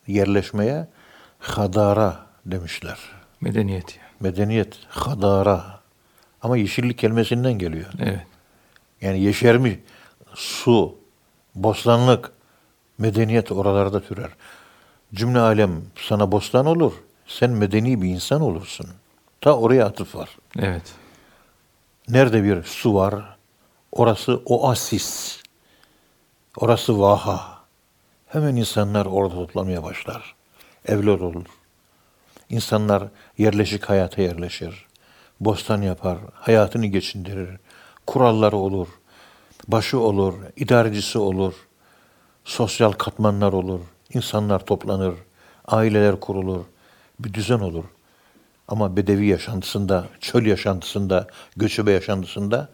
[0.07, 0.89] yerleşmeye
[1.39, 2.99] hadara demişler.
[3.41, 3.99] Medeniyet.
[4.21, 5.76] Medeniyet, hadara.
[6.47, 7.87] Ama yeşillik kelimesinden geliyor.
[7.99, 8.21] Evet.
[9.01, 9.75] Yani yeşermiş
[10.35, 10.99] su,
[11.55, 12.33] bostanlık,
[12.99, 14.31] medeniyet oralarda türer.
[15.15, 16.93] Cümle alem sana bostan olur.
[17.27, 18.87] Sen medeni bir insan olursun.
[19.41, 20.29] Ta oraya atıf var.
[20.59, 20.95] Evet.
[22.09, 23.37] Nerede bir su var,
[23.93, 25.41] orası oasis.
[26.57, 27.59] Orası vaha.
[28.27, 30.35] Hemen insanlar orada toplanmaya başlar.
[30.85, 31.47] Evler olur.
[32.49, 33.05] İnsanlar
[33.39, 34.87] yerleşik hayata yerleşir.
[35.41, 37.49] Bostan yapar, hayatını geçindirir.
[38.07, 38.89] Kuralları olur.
[39.69, 41.55] Başı olur, idarecisi olur.
[42.45, 43.81] Sosyal katmanlar olur.
[44.15, 45.15] İnsanlar toplanır.
[45.67, 46.65] Aileler kurulur.
[47.21, 47.85] Bir düzen olur.
[48.69, 52.69] Ama bedevi yaşantısında, çöl yaşantısında, göçebe yaşantısında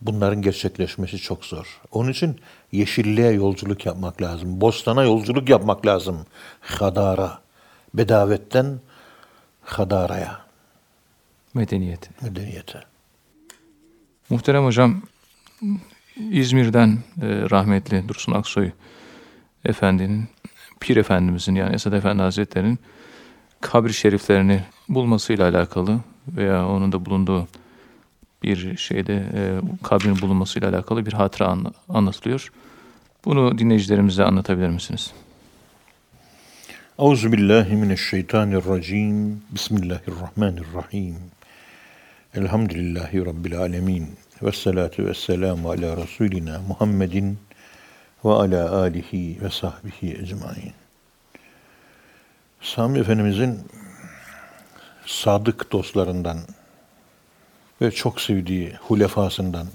[0.00, 1.80] bunların gerçekleşmesi çok zor.
[1.92, 2.40] Onun için
[2.72, 4.60] yeşilliğe yolculuk yapmak lazım.
[4.60, 6.26] Bostana yolculuk yapmak lazım.
[6.60, 7.42] Hadara.
[7.94, 8.80] Bedavetten
[9.62, 10.40] hadaraya,
[11.54, 12.22] Medeniyet.
[12.22, 12.80] medeniyete.
[14.30, 15.02] Muhterem hocam,
[16.30, 18.70] İzmir'den e, rahmetli Dursun Aksoy
[19.64, 20.28] Efendi'nin,
[20.80, 22.78] Pir Efendimizin yani Esad Efendi Hazretleri'nin
[23.60, 27.48] kabir şeriflerini bulmasıyla alakalı veya onun da bulunduğu
[28.42, 32.52] bir şeyde e, kabrin bulunmasıyla alakalı bir hatıra an, anlatılıyor.
[33.24, 35.12] Bunu dinleyicilerimize anlatabilir misiniz?
[36.98, 39.42] Euzu billahi mineşşeytanirracim.
[39.50, 41.16] Bismillahirrahmanirrahim.
[42.34, 44.16] Elhamdülillahi rabbil alamin.
[44.42, 47.38] Ves salatu vesselamu ala rasulina Muhammedin
[48.24, 50.72] ve ala alihi ve sahbihi ecmaîn.
[52.60, 53.60] Sami Efendimizin
[55.06, 56.38] sadık dostlarından
[57.80, 59.66] ve çok sevdiği hulefasından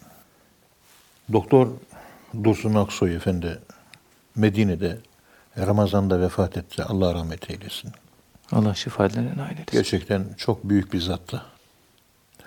[1.34, 1.68] Doktor
[2.44, 3.60] Dursun Aksoy Efendi
[4.36, 4.98] Medine'de
[5.58, 6.84] Ramazan'da vefat etti.
[6.84, 7.92] Allah rahmet eylesin.
[8.52, 9.72] Allah şifalarına nail eylesin.
[9.72, 11.44] Gerçekten çok büyük bir zattı.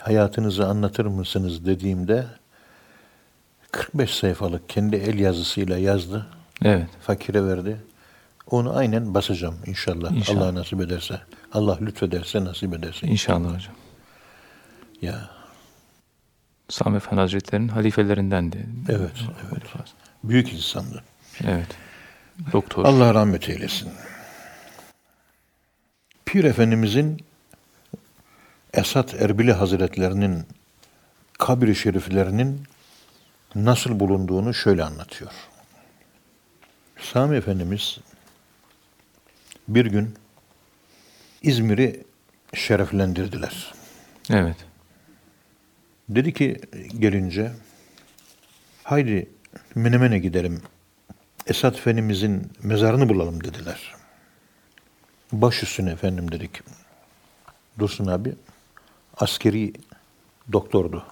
[0.00, 2.26] Hayatınızı anlatır mısınız dediğimde
[3.72, 6.26] 45 sayfalık kendi el yazısıyla yazdı.
[6.64, 6.88] Evet.
[7.00, 7.76] Fakire verdi.
[8.50, 10.10] Onu aynen basacağım inşallah.
[10.10, 10.42] İnşallah.
[10.42, 11.20] Allah nasip ederse.
[11.52, 13.06] Allah lütfederse nasip ederse.
[13.06, 13.74] İnşallah hocam.
[15.02, 15.30] Ya
[16.68, 18.66] Sami Efendi Hazretleri'nin halifelerindendi.
[18.88, 19.12] Evet,
[19.52, 19.62] evet.
[20.24, 21.02] büyük insandı.
[21.44, 21.76] Evet.
[22.52, 22.84] Doktor.
[22.84, 23.92] Allah rahmet eylesin.
[26.24, 27.24] Pir Efendimizin
[28.74, 30.46] Esat Erbili Hazretlerinin
[31.38, 32.62] kabri şeriflerinin
[33.54, 35.30] nasıl bulunduğunu şöyle anlatıyor.
[36.98, 37.98] Sami Efendimiz
[39.68, 40.14] bir gün
[41.42, 42.04] İzmir'i
[42.54, 43.74] şereflendirdiler.
[44.30, 44.56] Evet.
[46.08, 46.60] Dedi ki
[46.98, 47.52] gelince
[48.84, 49.30] haydi
[49.74, 50.62] Menemen'e gidelim.
[51.46, 53.94] Esat Efendimizin mezarını bulalım dediler.
[55.32, 56.62] Baş üstüne efendim dedik.
[57.78, 58.34] Dursun abi
[59.20, 59.72] askeri
[60.52, 61.04] doktordu.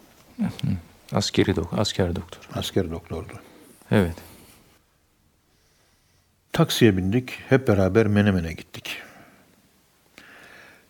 [1.12, 2.40] Askeri doktor, asker doktor.
[2.54, 3.32] Asker doktordu.
[3.90, 4.16] Evet.
[6.52, 7.30] Taksiye bindik.
[7.48, 9.02] Hep beraber Menemen'e gittik.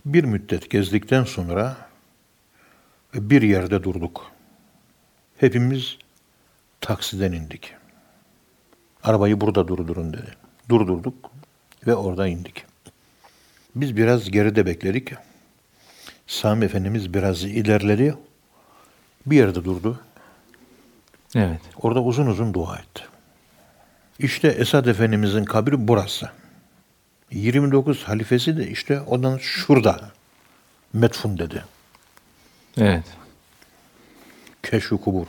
[0.07, 1.77] Bir müddet gezdikten sonra
[3.15, 4.31] bir yerde durduk.
[5.37, 5.99] Hepimiz
[6.81, 7.75] taksiden indik.
[9.03, 10.35] Arabayı burada durdurun dedi.
[10.69, 11.31] Durdurduk
[11.87, 12.65] ve orada indik.
[13.75, 15.13] Biz biraz geride bekledik.
[16.29, 18.15] Sami Efendimiz biraz ilerledi.
[19.27, 20.01] Bir yerde durdu.
[21.35, 21.61] Evet.
[21.83, 23.03] Orada uzun uzun dua etti.
[24.19, 26.31] İşte Esad Efendimizin kabri burası.
[27.31, 30.11] 29 halifesi de işte ondan şurada.
[30.93, 31.65] Metfun dedi.
[32.79, 33.05] Evet.
[34.63, 35.27] Keşf-i kubur.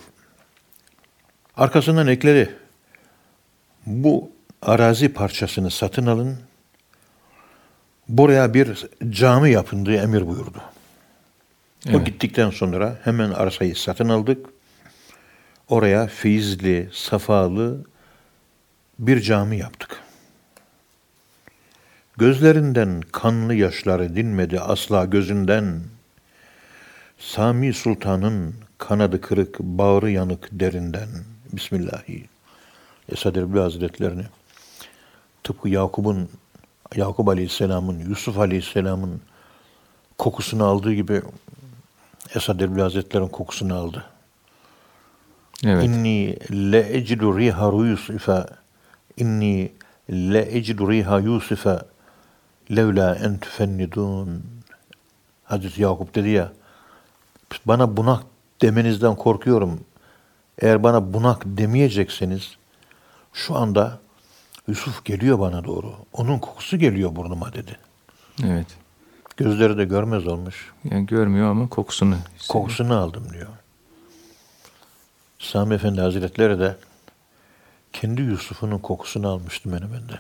[1.58, 2.56] Arkasından ekledi.
[3.86, 4.32] Bu
[4.62, 6.40] arazi parçasını satın alın.
[8.10, 10.62] Buraya bir cami yapın diye emir buyurdu.
[11.88, 12.06] O Evet.
[12.06, 14.46] gittikten sonra hemen arsayı satın aldık.
[15.68, 17.86] Oraya feyizli, safalı
[19.00, 20.04] bir cami yaptık.
[22.18, 25.82] Gözlerinden kanlı yaşları dinmedi asla gözünden.
[27.20, 31.10] Sami Sultan'ın kanadı kırık, bağrı yanık derinden.
[31.54, 32.26] Bismillahi.
[33.12, 34.24] Esad Erbil Hazretlerini
[35.44, 36.30] tıpkı Yakup'un
[36.96, 39.22] Yakup Aleyhisselam'ın, Yusuf Aleyhisselam'ın
[40.18, 41.22] kokusunu aldığı gibi
[42.36, 44.06] Esad Erbil Hazretleri'nin kokusunu aldı.
[45.66, 45.86] Evet.
[45.86, 48.48] İnni le ecidu riha Yusufa
[49.18, 49.72] inni
[50.10, 51.86] le ecidu riha Yusufa
[52.72, 54.44] levla en tufennidun
[55.44, 56.52] Hazreti Yakup dedi ya
[57.66, 58.24] bana bunak
[58.62, 59.80] demenizden korkuyorum.
[60.60, 62.58] Eğer bana bunak demeyecekseniz
[63.34, 64.00] şu anda
[64.68, 65.94] Yusuf geliyor bana doğru.
[66.14, 67.78] Onun kokusu geliyor burnuma dedi.
[68.44, 68.68] Evet.
[69.40, 70.74] Gözleri de görmez olmuş.
[70.84, 72.48] Yani görmüyor ama kokusunu hissediyor.
[72.48, 73.48] Kokusunu aldım diyor.
[75.40, 76.78] Sami Efendi Hazretleri de
[77.94, 80.20] kendi Yusuf'unun kokusunu almıştı Menemen'de.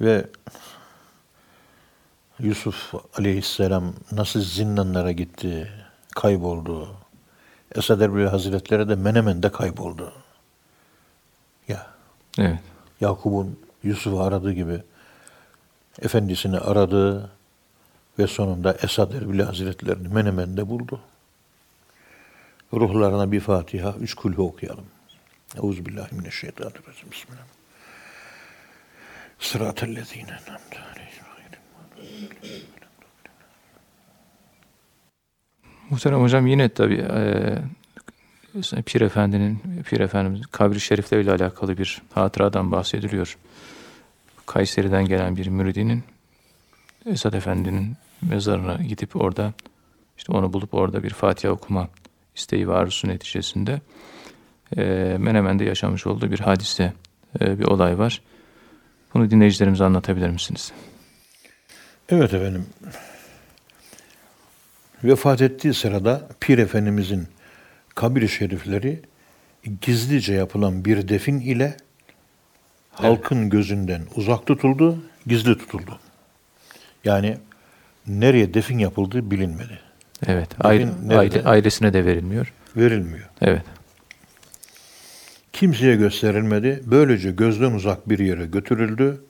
[0.00, 0.26] Ve
[2.38, 5.72] Yusuf Aleyhisselam nasıl zindanlara gitti,
[6.14, 6.88] kayboldu.
[7.74, 10.12] Esad Erbil Hazretleri de Menemen'de kayboldu.
[11.68, 11.86] Ya
[12.38, 12.58] Evet.
[13.00, 14.82] Yakup'un Yusuf'u aradığı gibi
[16.02, 17.30] efendisini aradı
[18.18, 21.00] ve sonunda Esad Erbil Hazretlerini Menemen'de buldu.
[22.72, 24.86] Ruhlarına bir Fatiha, üç kulhu okuyalım.
[25.56, 27.10] Euzubillahimineşşeytanirracim.
[27.10, 27.44] Bismillah.
[29.38, 31.24] Sıratellezine en'amte aleyhim.
[35.90, 37.06] Muhterem hocam yine tabii
[38.74, 43.38] e, Pir Efendi'nin, Pir Efendimizin kabri şerifleriyle alakalı bir hatıradan bahsediliyor.
[44.46, 46.04] Kayseri'den gelen bir müridinin
[47.06, 47.96] Esad Efendi'nin
[48.28, 49.52] mezarına gidip orada
[50.18, 51.88] işte onu bulup orada bir Fatiha okuma
[52.36, 53.80] isteği ve arzusu neticesinde
[54.76, 54.82] e,
[55.18, 56.92] Menemen'de yaşamış olduğu bir hadise,
[57.40, 58.22] e, bir olay var.
[59.14, 60.72] Bunu dinleyicilerimize anlatabilir misiniz?
[62.08, 62.66] Evet efendim.
[65.04, 67.28] Vefat ettiği sırada Pir Efendimizin
[67.94, 69.00] kabir şerifleri
[69.80, 71.76] gizlice yapılan bir defin ile
[72.90, 75.98] halkın gözünden uzak tutuldu, gizli tutuldu.
[77.04, 77.38] Yani
[78.06, 79.78] nereye defin yapıldığı bilinmedi.
[80.26, 82.52] Evet, aile, aile- ailesine de verilmiyor.
[82.76, 83.28] Verilmiyor.
[83.40, 83.62] Evet,
[85.52, 86.82] Kimseye gösterilmedi.
[86.86, 89.24] Böylece gözden uzak bir yere götürüldü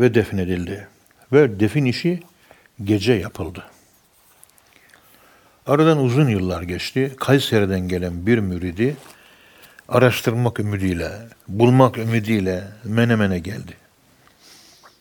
[0.00, 0.88] ve defnedildi.
[1.32, 2.22] Ve defin işi
[2.84, 3.64] gece yapıldı.
[5.66, 7.12] Aradan uzun yıllar geçti.
[7.16, 8.96] Kayseri'den gelen bir müridi
[9.88, 11.10] araştırmak ümidiyle,
[11.48, 13.72] bulmak ümidiyle Menemen'e geldi.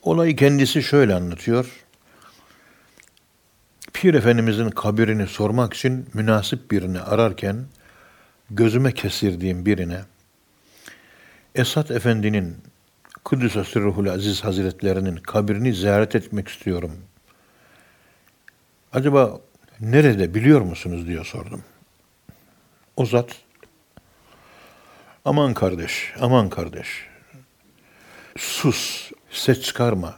[0.03, 1.85] Olayı kendisi şöyle anlatıyor.
[3.93, 7.65] Pir Efendimizin kabirini sormak için münasip birini ararken
[8.49, 10.01] gözüme kesirdiğim birine
[11.55, 12.57] Esat Efendi'nin
[13.23, 16.91] Kudüs'e Sırruhul Aziz Hazretlerinin kabrini ziyaret etmek istiyorum.
[18.93, 19.41] Acaba
[19.79, 21.63] nerede biliyor musunuz diye sordum.
[22.95, 23.35] O zat
[25.25, 27.07] aman kardeş, aman kardeş
[28.37, 30.15] sus, ses çıkarma.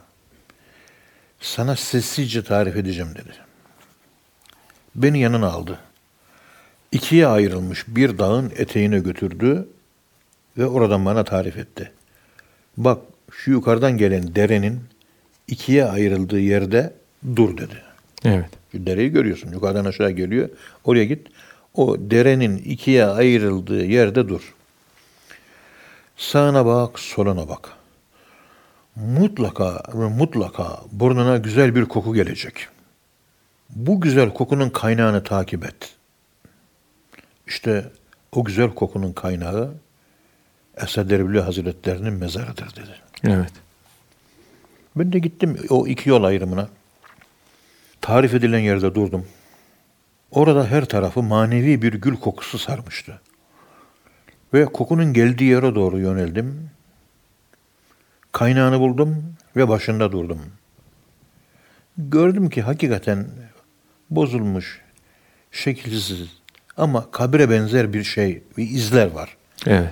[1.40, 3.49] Sana sessizce tarif edeceğim dedi.
[4.94, 5.78] Beni yanına aldı.
[6.92, 9.68] İkiye ayrılmış bir dağın eteğine götürdü
[10.58, 11.92] ve oradan bana tarif etti.
[12.76, 12.98] Bak
[13.32, 14.80] şu yukarıdan gelen derenin
[15.48, 16.92] ikiye ayrıldığı yerde
[17.36, 17.82] dur dedi.
[18.24, 19.52] evet, Şu dereyi görüyorsun.
[19.52, 20.48] Yukarıdan aşağı geliyor.
[20.84, 21.28] Oraya git.
[21.74, 24.54] O derenin ikiye ayrıldığı yerde dur.
[26.16, 27.70] Sağına bak, soluna bak.
[28.96, 32.68] Mutlaka ve mutlaka burnuna güzel bir koku gelecek.
[33.76, 35.96] Bu güzel kokunun kaynağını takip et.
[37.46, 37.90] İşte
[38.32, 39.74] o güzel kokunun kaynağı
[40.76, 42.94] Esad Erbil Hazretlerinin mezarıdır dedi.
[43.24, 43.52] evet,
[44.96, 46.68] Ben de gittim o iki yol ayrımına.
[48.00, 49.26] Tarif edilen yerde durdum.
[50.30, 53.20] Orada her tarafı manevi bir gül kokusu sarmıştı.
[54.54, 56.70] Ve kokunun geldiği yere doğru yöneldim.
[58.32, 60.40] Kaynağını buldum ve başında durdum.
[61.98, 63.26] Gördüm ki hakikaten
[64.10, 64.80] bozulmuş,
[65.52, 66.28] şekilsiz
[66.76, 69.36] ama kabire benzer bir şey, bir izler var.
[69.66, 69.90] evet,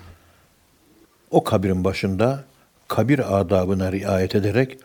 [1.30, 2.44] O kabrin başında
[2.88, 4.78] kabir adabına riayet ederek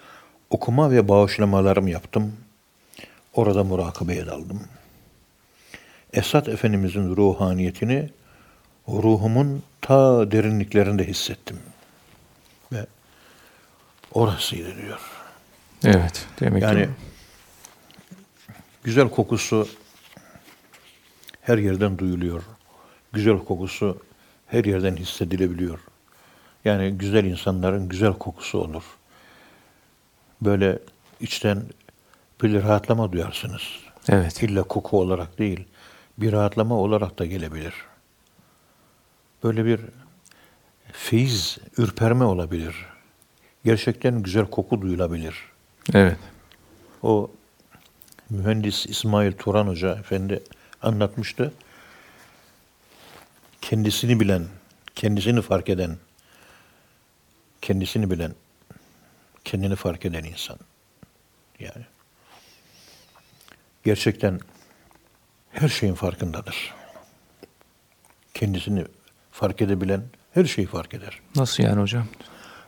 [0.50, 2.34] okuma ve bağışlamalarımı yaptım.
[3.34, 4.62] Orada murakabeye daldım.
[6.14, 8.10] Esat Efendimizin ruhaniyetini
[8.88, 11.60] ruhumun ta derinliklerinde hissettim.
[12.72, 12.86] Ve
[14.14, 15.00] orasıydı diyor.
[15.86, 16.26] evet.
[16.40, 16.90] Demek Yani ki
[18.84, 19.68] güzel kokusu
[21.42, 22.44] her yerden duyuluyor.
[23.14, 23.98] Güzel kokusu
[24.48, 25.80] her yerden hissedilebiliyor.
[26.66, 28.84] Yani güzel insanların güzel kokusu olur.
[30.42, 30.80] Böyle
[31.20, 31.64] içten
[32.44, 33.62] bir rahatlama duyarsınız.
[34.10, 35.66] evet, İlla koku olarak değil,
[36.18, 37.74] bir rahatlama olarak da gelebilir.
[39.44, 39.80] Böyle bir
[40.92, 42.86] feyiz, ürperme olabilir.
[43.66, 45.36] Gerçekten güzel koku duyulabilir.
[45.94, 46.18] evet,
[47.04, 47.32] O
[48.34, 50.44] mühendis İsmail Turan Hoca efendi
[50.82, 51.54] anlatmıştı.
[53.62, 54.46] Kendisini bilen,
[54.96, 55.98] kendisini fark eden,
[57.62, 58.34] kendisini bilen,
[59.46, 60.58] kendini fark eden insan.
[61.60, 61.86] Yani
[63.84, 64.40] gerçekten
[65.52, 66.74] her şeyin farkındadır.
[68.34, 68.86] Kendisini
[69.32, 70.02] fark edebilen
[70.34, 71.20] her şeyi fark eder.
[71.36, 72.08] Nasıl yani hocam?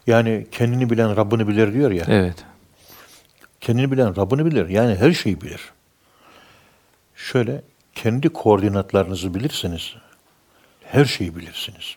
[0.08, 2.06] Yani kendini bilen Rabbini bilir diyor ya.
[2.08, 2.46] Evet,
[3.66, 4.70] Kendini bilen Rabbini bilir.
[4.70, 5.62] Yani her şeyi bilir.
[7.16, 7.62] Şöyle
[7.96, 9.96] kendi koordinatlarınızı bilirseniz
[10.84, 11.96] her şeyi bilirsiniz.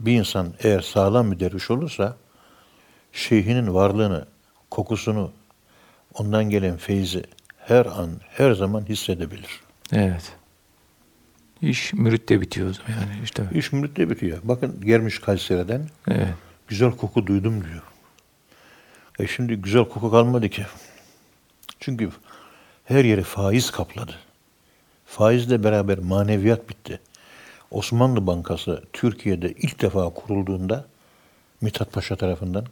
[0.00, 2.16] Bir insan eğer sağlam bir derviş olursa
[3.12, 4.26] şeyhinin varlığını,
[4.70, 5.32] kokusunu,
[6.14, 7.22] ondan gelen feyzi
[7.58, 9.60] her an, her zaman hissedebilir.
[9.92, 10.32] evet.
[11.62, 13.42] İş müritte bitiyor o zaman yani işte.
[13.54, 14.38] İş müritte bitiyor.
[14.44, 16.34] Bakın gelmiş Kayseri'den Evet,
[16.68, 17.82] güzel koku duydum diyor.
[19.18, 20.66] E şimdi güzel koku kalmadı ki.
[21.80, 22.10] Çünkü
[22.84, 24.14] her yeri faiz kapladı.
[25.06, 27.00] Faizle beraber maneviyat bitti.
[27.70, 30.86] Osmanlı Bankası Türkiye'de ilk defa kurulduğunda
[31.60, 32.66] Mithat Paşa tarafından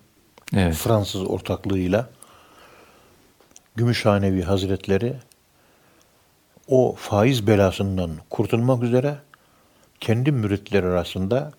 [0.57, 2.11] evet, Fransız ortaklığıyla
[3.77, 5.17] Gümüşhanevi Hazretleri
[6.69, 9.19] o faiz belasından kurtulmak üzere
[10.01, 11.53] kendi müritleri arasında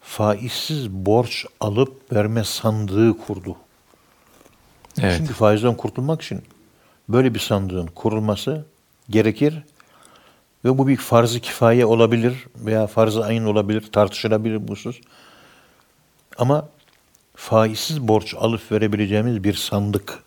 [0.00, 3.56] faizsiz borç alıp verme sandığı kurdu.
[5.02, 6.42] Evet, Çünkü faizden kurtulmak için
[7.08, 8.64] böyle bir sandığın kurulması
[9.10, 9.62] gerekir
[10.64, 15.00] Ve bu bir farz-ı kifaye olabilir veya farz-ı ayın olabilir, tartışılabilir bu husus.
[16.38, 16.68] Ama
[17.36, 20.22] faizsiz borç alıp verebileceğimiz bir sandık,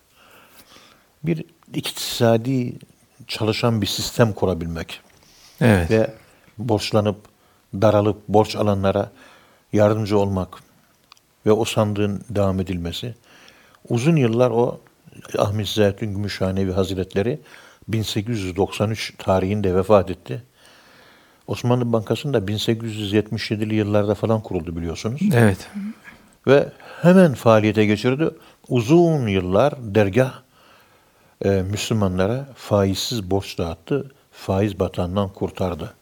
[1.24, 2.74] bir iktisadi
[3.28, 5.02] çalışan bir sistem kurabilmek
[5.62, 5.92] Evet.
[5.92, 6.14] ve
[6.58, 7.18] borçlanıp,
[7.74, 9.12] daralıp borç alanlara
[9.74, 10.50] yardımcı olmak
[11.46, 13.16] ve o sandığın devam edilmesi.
[13.90, 14.80] Uzun yıllar o
[15.38, 17.40] Ahmet Zeytun Gümüşhanevi Hazretleri
[17.88, 20.44] 1893 tarihinde vefat etti.
[21.48, 25.22] Osmanlı Bankası'nda 1877'li yıllarda falan kuruldu biliyorsunuz.
[25.34, 25.70] Evet.
[26.48, 26.70] Ve
[27.02, 28.30] hemen faaliyete geçirdi.
[28.68, 30.34] Uzun yıllar dergah
[31.46, 34.12] e, Müslümanlara faizsiz borç dağıttı.
[34.32, 35.94] Faiz batağından kurtardı.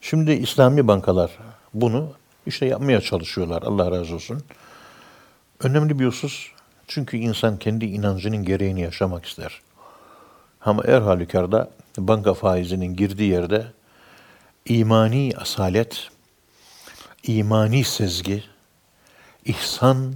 [0.00, 1.30] Şimdi İslami bankalar
[1.74, 2.12] bunu
[2.46, 3.62] işte yapmaya çalışıyorlar.
[3.62, 4.42] Allah razı olsun.
[5.60, 6.52] Önemli bir husus.
[6.94, 9.60] Çünkü insan kendi inancının gereğini yaşamak ister.
[10.60, 13.66] Ama her halükarda banka faizinin girdiği yerde
[14.66, 16.08] imani asalet,
[17.22, 18.44] imani sezgi,
[19.44, 20.14] ihsan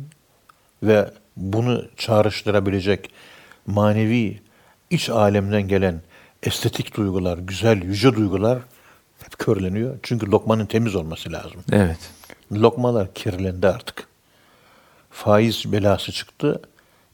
[0.82, 3.10] ve bunu çağrıştırabilecek
[3.66, 4.40] manevi
[4.90, 6.00] iç alemden gelen
[6.42, 8.58] estetik duygular, güzel, yüce duygular
[9.22, 9.98] hep körleniyor.
[10.02, 11.64] Çünkü lokmanın temiz olması lazım.
[11.72, 12.10] Evet.
[12.52, 14.15] Lokmalar kirlendi artık.
[15.16, 16.60] Faiz belası çıktı.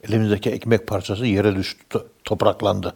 [0.09, 2.94] Elimizdeki ekmek parçası yere düştü, to- topraklandı.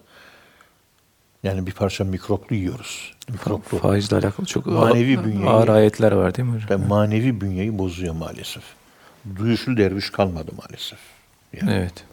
[1.42, 3.14] Yani bir parça mikroplu yiyoruz.
[3.28, 3.78] Mikroplu.
[3.78, 6.70] Faizle alakalı çok Manevi ağır, bünyeyi- ağır ayetler var değil mi hocam?
[6.82, 8.62] Ve manevi bünyeyi bozuyor maalesef.
[9.36, 10.98] Duyuşlu derviş kalmadı maalesef.
[11.52, 12.04] Yani Evet.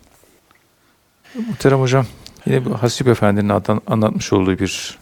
[1.47, 2.05] Muhterem hocam,
[2.45, 4.97] yine bu Hasip Efendi'nin anlat- anlatmış olduğu bir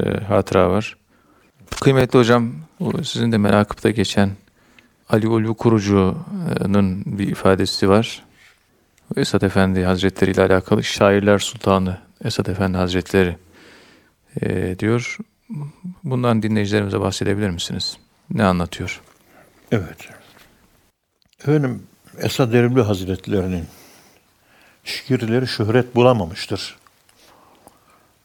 [0.00, 0.96] e, hatıra var.
[1.80, 2.52] Kıymetli hocam,
[3.04, 4.30] sizin de menakıpta geçen
[5.08, 8.24] Ali Ulvi Kurucu'nun bir ifadesi var.
[9.16, 13.36] Esad Efendi Hazretleri ile alakalı Şairler Sultanı Esad Efendi Hazretleri
[14.42, 15.18] e, diyor.
[16.04, 17.96] Bundan dinleyicilerimize bahsedebilir misiniz?
[18.30, 19.02] Ne anlatıyor?
[19.72, 20.08] Evet.
[21.40, 21.82] Efendim
[22.18, 23.64] Esad Erbil Hazretlerinin
[24.84, 26.76] şiirleri şöhret bulamamıştır.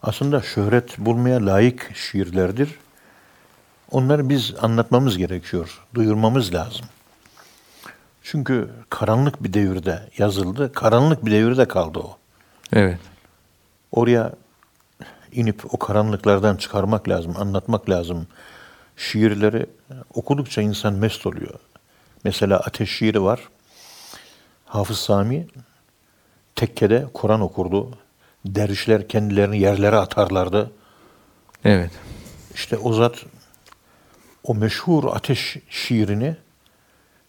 [0.03, 2.69] Aslında şöhret bulmaya layık şiirlerdir.
[3.92, 6.86] Onları biz anlatmamız gerekiyor, duyurmamız lazım.
[8.24, 12.18] Çünkü karanlık bir devirde yazıldı, karanlık bir devirde kaldı o.
[12.74, 13.00] Evet.
[13.92, 14.34] Oraya
[15.32, 18.28] inip o karanlıklardan çıkarmak lazım, anlatmak lazım.
[18.98, 19.66] Şiirleri
[20.14, 21.60] okudukça insan mest oluyor.
[22.24, 23.39] Mesela Ateş şiiri var.
[24.66, 25.48] Hafız Sami
[26.56, 27.98] tekkede Kur'an okurdu.
[28.46, 30.72] Dervişler kendilerini yerlere atarlardı.
[31.66, 31.92] Evet.
[32.54, 33.26] İşte o zat
[34.44, 36.36] o meşhur Ateş şiirini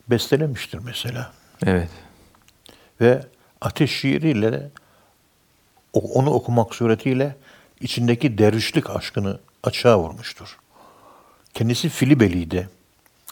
[0.09, 1.33] bestelemiştir mesela.
[1.67, 1.91] Evet.
[3.01, 3.23] Ve
[3.61, 4.71] ateş şiiriyle de
[5.93, 7.37] onu okumak suretiyle
[7.81, 10.59] içindeki dervişlik aşkını açığa vurmuştur.
[11.55, 12.69] Kendisi Filibeli'ydi.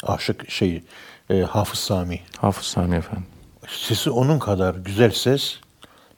[0.03, 0.83] Aşık şey
[1.31, 2.21] e, Hafız Sami.
[2.39, 3.23] Hafız Sami Efendi.
[3.69, 5.59] Sesi onun kadar güzel ses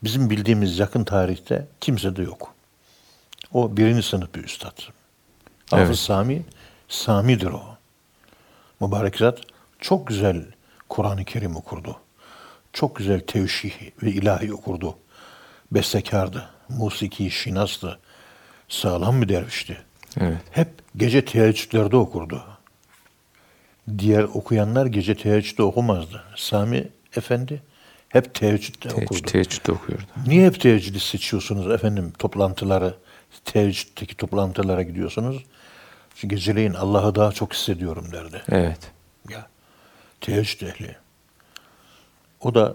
[0.05, 2.55] bizim bildiğimiz yakın tarihte kimsede yok.
[3.53, 4.79] O birinci sınıf bir üstad.
[5.71, 5.99] Hafız Evet.
[5.99, 6.43] Sami,
[6.93, 7.62] Sami'dir o.
[8.80, 9.40] Mübarek zat
[9.80, 10.45] çok güzel
[10.88, 11.97] Kur'an-ı Kerim okurdu.
[12.72, 13.72] Çok güzel tevşih
[14.03, 14.97] ve ilahi okurdu.
[15.72, 17.99] Bestekardı, musiki, şinastı.
[18.68, 19.78] Sağlam bir dervişti.
[20.20, 20.38] Evet.
[20.51, 22.45] Hep gece teheccüdlerde okurdu.
[23.99, 26.22] Diğer okuyanlar gece teheccüde okumazdı.
[26.36, 27.62] Sami Efendi
[28.09, 29.07] hep teheccüde okurdu.
[29.07, 30.05] Teheccüd, teheccüde okuyordu.
[30.26, 32.95] Niye hep teheccüdü seçiyorsunuz efendim toplantıları,
[33.45, 35.45] teheccüddeki toplantılara gidiyorsunuz?
[36.15, 38.43] Çünkü geceleyin Allah'ı daha çok hissediyorum derdi.
[38.49, 38.91] Evet.
[39.29, 39.47] Ya
[40.21, 40.97] teheccüd ehli.
[42.41, 42.75] O da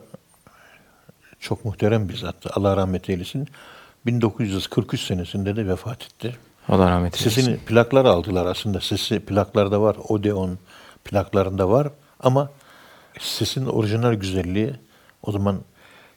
[1.39, 2.49] çok muhterem bir zattı.
[2.53, 3.47] Allah rahmet eylesin.
[4.05, 6.35] 1943 senesinde de vefat etti.
[6.69, 7.29] Allah rahmet eylesin.
[7.29, 8.81] Sesini plaklar aldılar aslında.
[8.81, 9.95] Sesi plaklarda var.
[10.07, 10.59] Odeon
[11.03, 11.87] plaklarında var.
[12.19, 12.49] Ama
[13.19, 14.73] sesin orijinal güzelliği
[15.23, 15.61] o zaman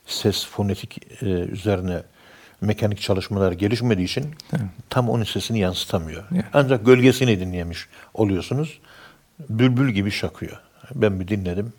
[0.06, 2.02] ses fonetik e, üzerine
[2.60, 4.34] mekanik çalışmalar gelişmediği için
[4.90, 6.24] tam onun sesini yansıtamıyor.
[6.34, 6.44] Evet.
[6.52, 8.78] Ancak gölgesini dinlemiş oluyorsunuz.
[9.48, 10.60] Bülbül gibi şakıyor.
[10.94, 11.72] Ben bir dinledim.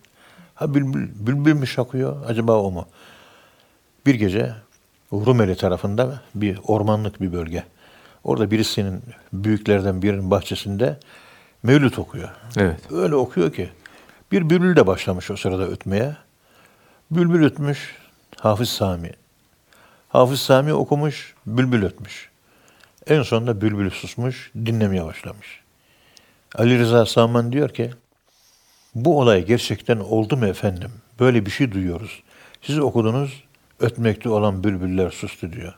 [0.56, 2.26] Ha bülbül, bülbül mü şakıyor?
[2.26, 2.88] Acaba o mu?
[4.06, 4.56] Bir gece
[5.14, 7.64] Rumeli tarafında bir ormanlık bir bölge.
[8.24, 9.02] Orada birisinin
[9.34, 11.00] büyüklerden birinin bahçesinde
[11.64, 12.30] mevlüt okuyor.
[12.58, 12.92] Evet.
[12.92, 13.70] Öyle okuyor ki
[14.32, 16.16] bir bülbül de başlamış o sırada ötmeye.
[17.12, 17.96] Bülbül ötmüş,
[18.38, 19.12] Hafız Sami.
[20.12, 22.30] Hafız Sami okumuş, bülbül ötmüş.
[23.08, 25.62] En sonunda bülbül susmuş, dinlemeye başlamış.
[26.56, 27.92] Ali Rıza Saman diyor ki,
[28.96, 30.92] bu olay gerçekten oldu mu efendim?
[31.20, 32.24] Böyle bir şey duyuyoruz.
[32.62, 33.44] Siz okudunuz,
[33.80, 35.74] ötmekte olan bülbüller sustu diyor.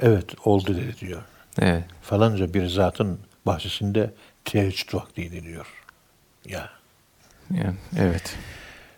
[0.00, 1.22] Evet oldu dedi diyor.
[1.58, 1.84] Evet.
[2.02, 4.10] Falanca bir zatın bahçesinde
[4.44, 5.66] teheccüd vaktiydi diyor.
[6.44, 6.70] Ya.
[7.50, 8.36] Yani, evet.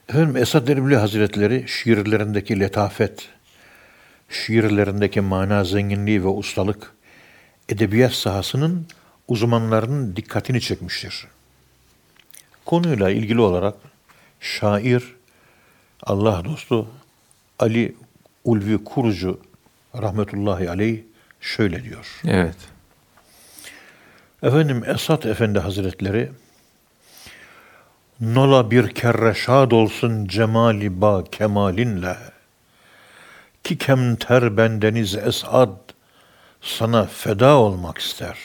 [0.09, 3.29] Efendim Esad Erbil Hazretleri şiirlerindeki letafet,
[4.29, 6.95] şiirlerindeki mana zenginliği ve ustalık,
[7.69, 8.87] edebiyat sahasının
[9.29, 11.27] uzmanlarının dikkatini çekmiştir.
[12.65, 13.75] Konuyla ilgili olarak
[14.41, 15.15] şair,
[16.03, 16.89] Allah dostu
[17.59, 17.97] Ali
[18.45, 19.41] Ulvi Kurucu
[19.95, 21.03] rahmetullahi aleyh
[21.41, 22.21] şöyle diyor.
[22.25, 22.57] Evet.
[24.43, 26.31] Efendim Esat Efendi Hazretleri
[28.21, 32.17] Nola bir kerre şad olsun cemali ba kemalinle
[33.67, 35.77] ki kemter bendeniz esad
[36.61, 38.39] sana feda olmak ister.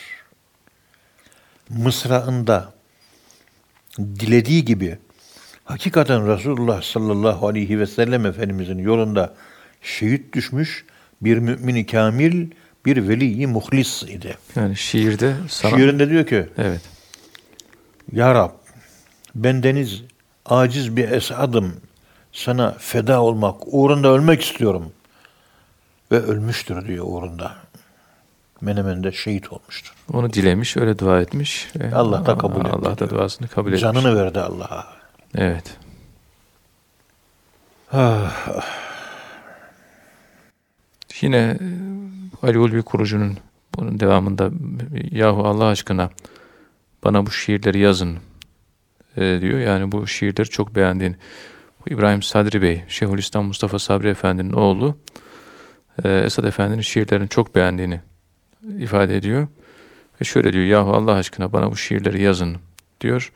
[1.69, 2.73] Mısra'ında
[3.99, 4.97] dilediği gibi
[5.65, 9.33] hakikaten Resulullah sallallahu aleyhi ve sellem Efendimizin yolunda
[9.81, 10.85] şehit düşmüş
[11.21, 12.51] bir mümin kamil,
[12.85, 14.37] bir veli muhlis idi.
[14.55, 15.77] Yani şiirde sana...
[15.77, 16.81] Şiirinde diyor ki, Evet.
[18.11, 18.51] Ya Rab,
[19.35, 20.01] bendeniz
[20.45, 21.81] aciz bir esadım,
[22.33, 24.91] sana feda olmak, uğrunda ölmek istiyorum.
[26.11, 27.55] Ve ölmüştür diyor uğrunda.
[28.61, 29.93] Menemen'de şehit olmuştur.
[30.13, 31.67] Onu dilemiş, öyle dua etmiş.
[31.75, 33.81] ve Allah da kabul etti Allah da duasını kabul etmiş.
[33.81, 34.87] Canını verdi Allah'a.
[35.35, 35.77] Evet.
[37.93, 38.47] Ah,
[41.21, 41.57] Yine e,
[42.47, 43.37] Ali Ulvi kurucunun
[43.75, 44.51] bunun devamında
[45.11, 46.09] yahu Allah aşkına
[47.03, 48.17] bana bu şiirleri yazın
[49.17, 49.59] e, diyor.
[49.59, 51.17] Yani bu şiirleri çok beğendiğin
[51.79, 54.97] bu İbrahim Sadri Bey, Şeyhülislam Mustafa Sabri Efendi'nin oğlu
[56.03, 58.01] Esad Efendi'nin şiirlerini çok beğendiğini
[58.79, 59.47] ifade ediyor.
[60.21, 62.57] Ve şöyle diyor yahu Allah aşkına bana bu şiirleri yazın
[63.01, 63.31] diyor.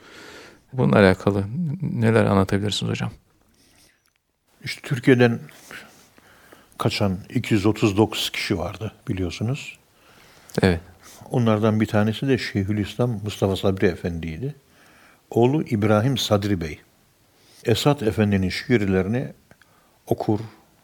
[0.74, 1.44] Bununla alakalı
[1.82, 3.12] neler anlatabilirsiniz hocam?
[4.66, 5.40] işte Türkiye'den
[6.78, 9.78] kaçan 239 kişi vardı biliyorsunuz.
[10.62, 10.80] Evet.
[11.32, 14.56] Onlardan bir tanesi de Şeyhülislam Mustafa Sabri Efendi'ydi.
[15.30, 16.80] Oğlu İbrahim Sadri Bey.
[17.66, 19.34] Esat Efendi'nin şiirlerini
[20.08, 20.40] okur,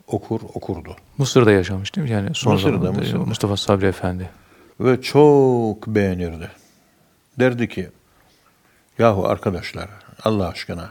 [0.07, 0.95] okur, okurdu.
[1.17, 2.13] Mısır'da yaşamış değil mi?
[2.13, 3.25] Yani son Mısır'da, zamanda Mısır'da.
[3.25, 4.29] Mustafa Sabri Efendi.
[4.79, 6.51] Ve çok beğenirdi.
[7.39, 7.89] Derdi ki,
[8.99, 9.89] yahu arkadaşlar
[10.23, 10.89] Allah aşkına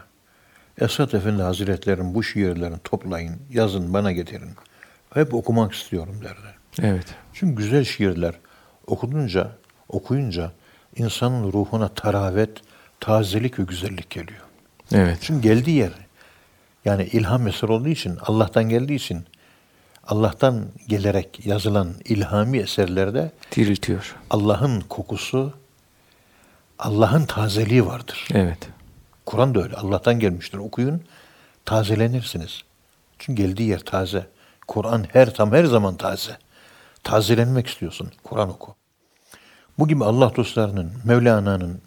[0.81, 4.51] Esat Efendi Hazretleri'nin bu şiirlerini toplayın, yazın bana getirin.
[5.15, 6.55] Hep okumak istiyorum derdi.
[6.83, 7.07] Evet.
[7.33, 8.35] Çünkü güzel şiirler
[8.87, 9.53] okununca,
[9.89, 10.53] okuyunca
[10.97, 12.51] insanın ruhuna taravet,
[13.01, 14.41] tazelik ve güzellik geliyor.
[14.93, 15.19] Evet.
[15.21, 15.91] Çünkü geldiği yer
[16.85, 19.25] yani ilham eseri olduğu için, Allah'tan geldiği için
[20.05, 24.17] Allah'tan gelerek yazılan ilhami eserlerde Diriltiyor.
[24.31, 25.53] Allah'ın kokusu,
[26.79, 28.29] Allah'ın tazeliği vardır.
[28.35, 28.69] Evet.
[29.27, 29.77] Kur'an da öyle.
[29.77, 30.59] Allah'tan gelmiştir.
[30.59, 31.03] Okuyun,
[31.65, 32.63] tazelenirsiniz.
[33.19, 34.27] Çünkü geldiği yer taze.
[34.67, 36.39] Kur'an her tam her zaman taze.
[37.03, 38.13] Tazelenmek istiyorsun.
[38.25, 38.75] Kur'an oku.
[39.79, 41.81] Bu gibi Allah dostlarının, Mevlana'nın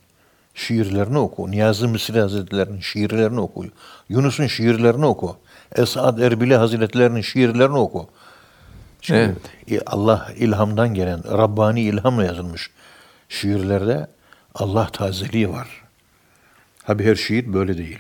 [0.54, 1.52] şiirlerini oku.
[1.52, 3.66] Niyazi Mısri Hazretleri'nin şiirlerini oku.
[4.10, 5.38] Yunus'un şiirlerini oku.
[5.76, 8.10] Esad Erbili Hazretleri'nin şiirlerini oku.
[9.02, 9.36] Çünkü
[9.86, 12.72] Allah ilhamdan gelen, Rabbani ilhamla yazılmış
[13.30, 14.08] şiirlerde
[14.56, 15.68] Allah tazeliği var.
[16.86, 18.00] Tabi her şiir böyle değil.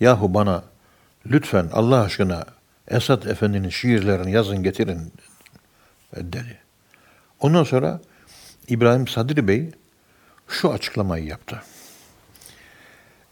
[0.00, 0.62] Yahu bana
[1.26, 2.44] lütfen Allah aşkına
[2.88, 5.12] Esad Efendi'nin şiirlerini yazın getirin
[6.16, 6.58] dedi.
[7.40, 8.00] Ondan sonra
[8.68, 9.70] İbrahim Sadri Bey
[10.48, 11.62] şu açıklamayı yaptı.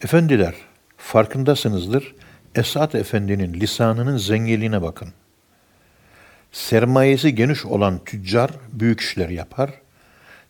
[0.05, 0.55] Efendiler
[0.97, 2.15] farkındasınızdır
[2.55, 5.09] Esad Efendi'nin lisanının zenginliğine bakın.
[6.53, 9.71] Sermayesi geniş olan tüccar büyük işler yapar.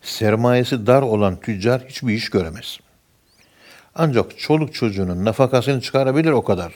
[0.03, 2.79] Sermayesi dar olan tüccar hiçbir iş göremez.
[3.95, 6.73] Ancak çoluk çocuğunun nafakasını çıkarabilir o kadar.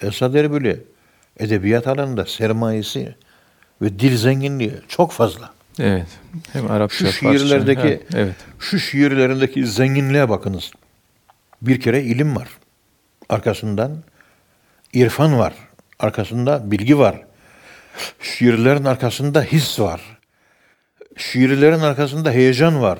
[0.00, 0.84] Esad Erbili
[1.38, 3.14] edebiyat alanında sermayesi
[3.82, 5.57] ve dil zenginliği çok fazla.
[5.78, 6.06] Evet.
[6.52, 7.38] Hem Arapça, Şu Farsça.
[7.38, 8.34] şiirlerdeki Evet.
[8.58, 10.70] şu şiirlerindeki zenginliğe bakınız.
[11.62, 12.48] Bir kere ilim var.
[13.28, 14.02] Arkasından
[14.92, 15.54] irfan var.
[15.98, 17.22] Arkasında bilgi var.
[18.22, 20.00] Şiirlerin arkasında his var.
[21.16, 22.98] Şiirlerin arkasında heyecan var.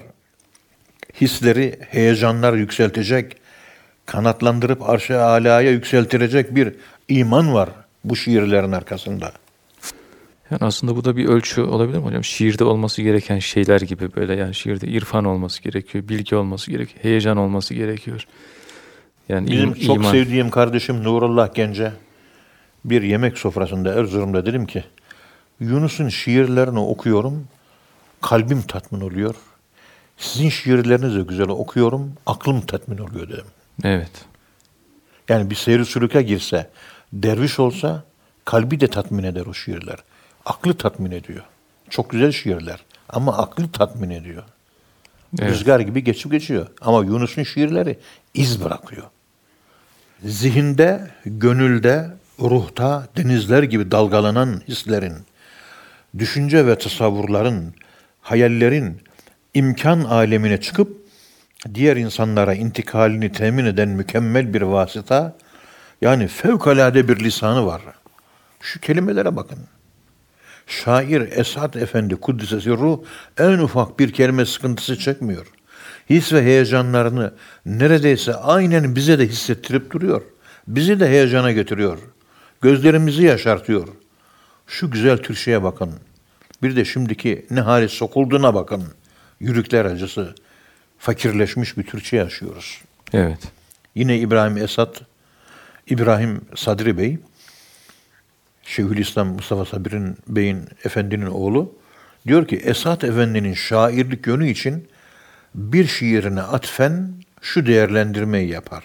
[1.20, 3.37] Hisleri, heyecanlar yükseltecek,
[4.07, 6.74] kanatlandırıp arş-ı alaya yükseltirecek bir
[7.09, 7.68] iman var
[8.05, 9.33] bu şiirlerin arkasında.
[10.51, 12.25] Yani aslında bu da bir ölçü olabilir mi hocam?
[12.25, 17.37] Şiirde olması gereken şeyler gibi böyle yani şiirde irfan olması gerekiyor, bilgi olması gerekiyor, heyecan
[17.37, 18.27] olması gerekiyor.
[19.29, 20.13] Yani Bizim im- çok iman.
[20.13, 21.93] sevdiğim kardeşim Nurullah Gence
[22.85, 24.85] bir yemek sofrasında Erzurum'da dedim ki
[25.61, 27.45] Yunus'un şiirlerini okuyorum,
[28.21, 29.35] kalbim tatmin oluyor.
[30.17, 33.45] Sizin şiirleriniz de güzel okuyorum, aklım tatmin oluyor dedim.
[33.85, 34.11] Evet.
[35.29, 36.71] Yani bir seyri sülüke girse,
[37.13, 38.05] derviş olsa
[38.45, 39.97] kalbi de tatmin eder o şiirler.
[40.47, 41.45] Aklı tatmin ediyor.
[41.91, 42.84] Çok güzel şiirler.
[43.09, 44.43] Ama aklı tatmin ediyor.
[45.39, 45.51] Evet.
[45.51, 46.66] Rüzgar gibi geçip geçiyor.
[46.80, 47.99] Ama Yunus'un şiirleri
[48.34, 49.07] iz bırakıyor.
[50.24, 52.11] Zihinde, gönülde,
[52.41, 55.14] ruhta denizler gibi dalgalanan hislerin,
[56.18, 57.74] düşünce ve tasavvurların,
[58.20, 59.01] hayallerin
[59.55, 60.97] imkan alemine çıkıp
[61.74, 65.36] diğer insanlara intikalini temin eden mükemmel bir vasıta,
[66.01, 67.82] yani fevkalade bir lisanı var.
[68.61, 69.59] Şu kelimelere bakın.
[70.69, 72.99] Şair Esat Efendi Kuddisesi Ruh
[73.39, 75.47] en ufak bir kelime sıkıntısı çekmiyor.
[76.11, 77.35] His ve heyecanlarını
[77.66, 80.23] neredeyse aynen bize de hissettirip duruyor.
[80.69, 81.99] Bizi de heyecana getiriyor.
[82.61, 83.89] Gözlerimizi yaşartıyor.
[84.66, 85.95] Şu güzel Türkçe'ye bakın.
[86.62, 88.85] Bir de şimdiki ne hali sokulduğuna bakın.
[89.41, 90.35] Yürükler acısı.
[90.99, 92.81] Fakirleşmiş bir Türkçe yaşıyoruz.
[93.12, 93.39] Evet.
[93.95, 95.03] Yine İbrahim Esat,
[95.87, 97.19] İbrahim Sadri Bey,
[98.69, 101.75] Şeyhülislam Mustafa Sabir'in Bey'in efendinin oğlu
[102.27, 104.89] diyor ki Esat Efendi'nin şairlik yönü için
[105.55, 108.85] bir şiirine atfen şu değerlendirmeyi yapar.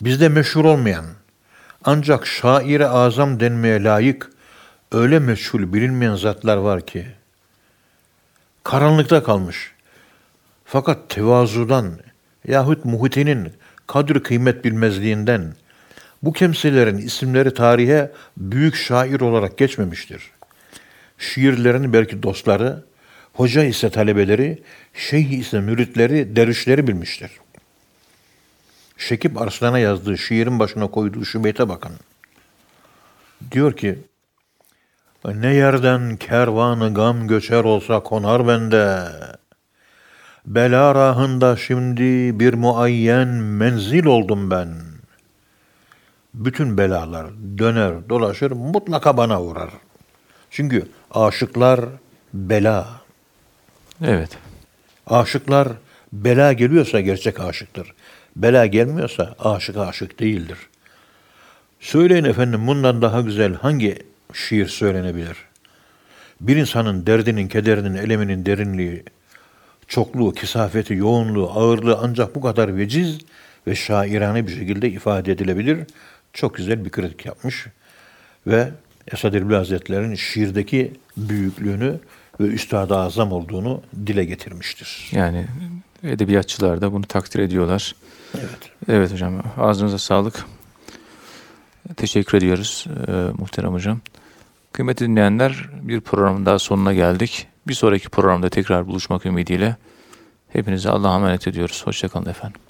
[0.00, 1.04] Bizde meşhur olmayan
[1.84, 4.30] ancak şaire azam denmeye layık
[4.92, 7.06] öyle meşhur bilinmeyen zatlar var ki
[8.64, 9.72] karanlıkta kalmış.
[10.64, 11.92] Fakat tevazudan
[12.48, 13.52] yahut muhitinin
[13.86, 15.54] kadr kıymet bilmezliğinden
[16.22, 20.30] bu kimselerin isimleri tarihe büyük şair olarak geçmemiştir.
[21.18, 22.84] Şiirlerini belki dostları,
[23.32, 24.62] hoca ise talebeleri,
[24.94, 27.30] şeyh ise müritleri, dervişleri bilmiştir.
[28.98, 31.92] Şekip Arslan'a yazdığı şiirin başına koyduğu şu beyte bakın.
[33.52, 33.98] Diyor ki,
[35.24, 39.08] ne yerden kervanı gam göçer olsa konar bende.
[40.46, 44.87] Bela rahında şimdi bir muayyen menzil oldum ben.
[46.34, 47.26] Bütün belalar
[47.58, 49.70] döner dolaşır mutlaka bana uğrar.
[50.50, 51.80] Çünkü aşıklar
[52.34, 52.88] bela.
[54.04, 54.30] Evet.
[55.06, 55.68] Aşıklar
[56.12, 57.94] bela geliyorsa gerçek aşıktır.
[58.36, 60.58] Bela gelmiyorsa aşık aşık değildir.
[61.80, 63.98] Söyleyin efendim bundan daha güzel hangi
[64.32, 65.36] şiir söylenebilir?
[66.40, 69.04] Bir insanın derdinin, kederinin, eleminin derinliği,
[69.88, 73.18] çokluğu, kisafeti, yoğunluğu, ağırlığı ancak bu kadar veciz
[73.66, 75.78] ve şairane bir şekilde ifade edilebilir.
[76.38, 77.66] Çok güzel bir kritik yapmış
[78.46, 78.70] ve
[79.12, 82.00] Esad Erbil Hazretleri'nin şiirdeki büyüklüğünü
[82.40, 85.08] ve üstad-ı azam olduğunu dile getirmiştir.
[85.12, 85.46] Yani
[86.02, 87.94] edebiyatçılar da bunu takdir ediyorlar.
[88.34, 88.70] Evet.
[88.88, 89.42] Evet hocam.
[89.56, 90.46] Ağzınıza sağlık.
[91.96, 94.00] Teşekkür ediyoruz e, muhterem hocam.
[94.72, 97.46] Kıymetli dinleyenler bir programın daha sonuna geldik.
[97.68, 99.76] Bir sonraki programda tekrar buluşmak ümidiyle
[100.48, 101.82] hepinize Allah'a emanet ediyoruz.
[101.86, 102.60] Hoşçakalın efendim.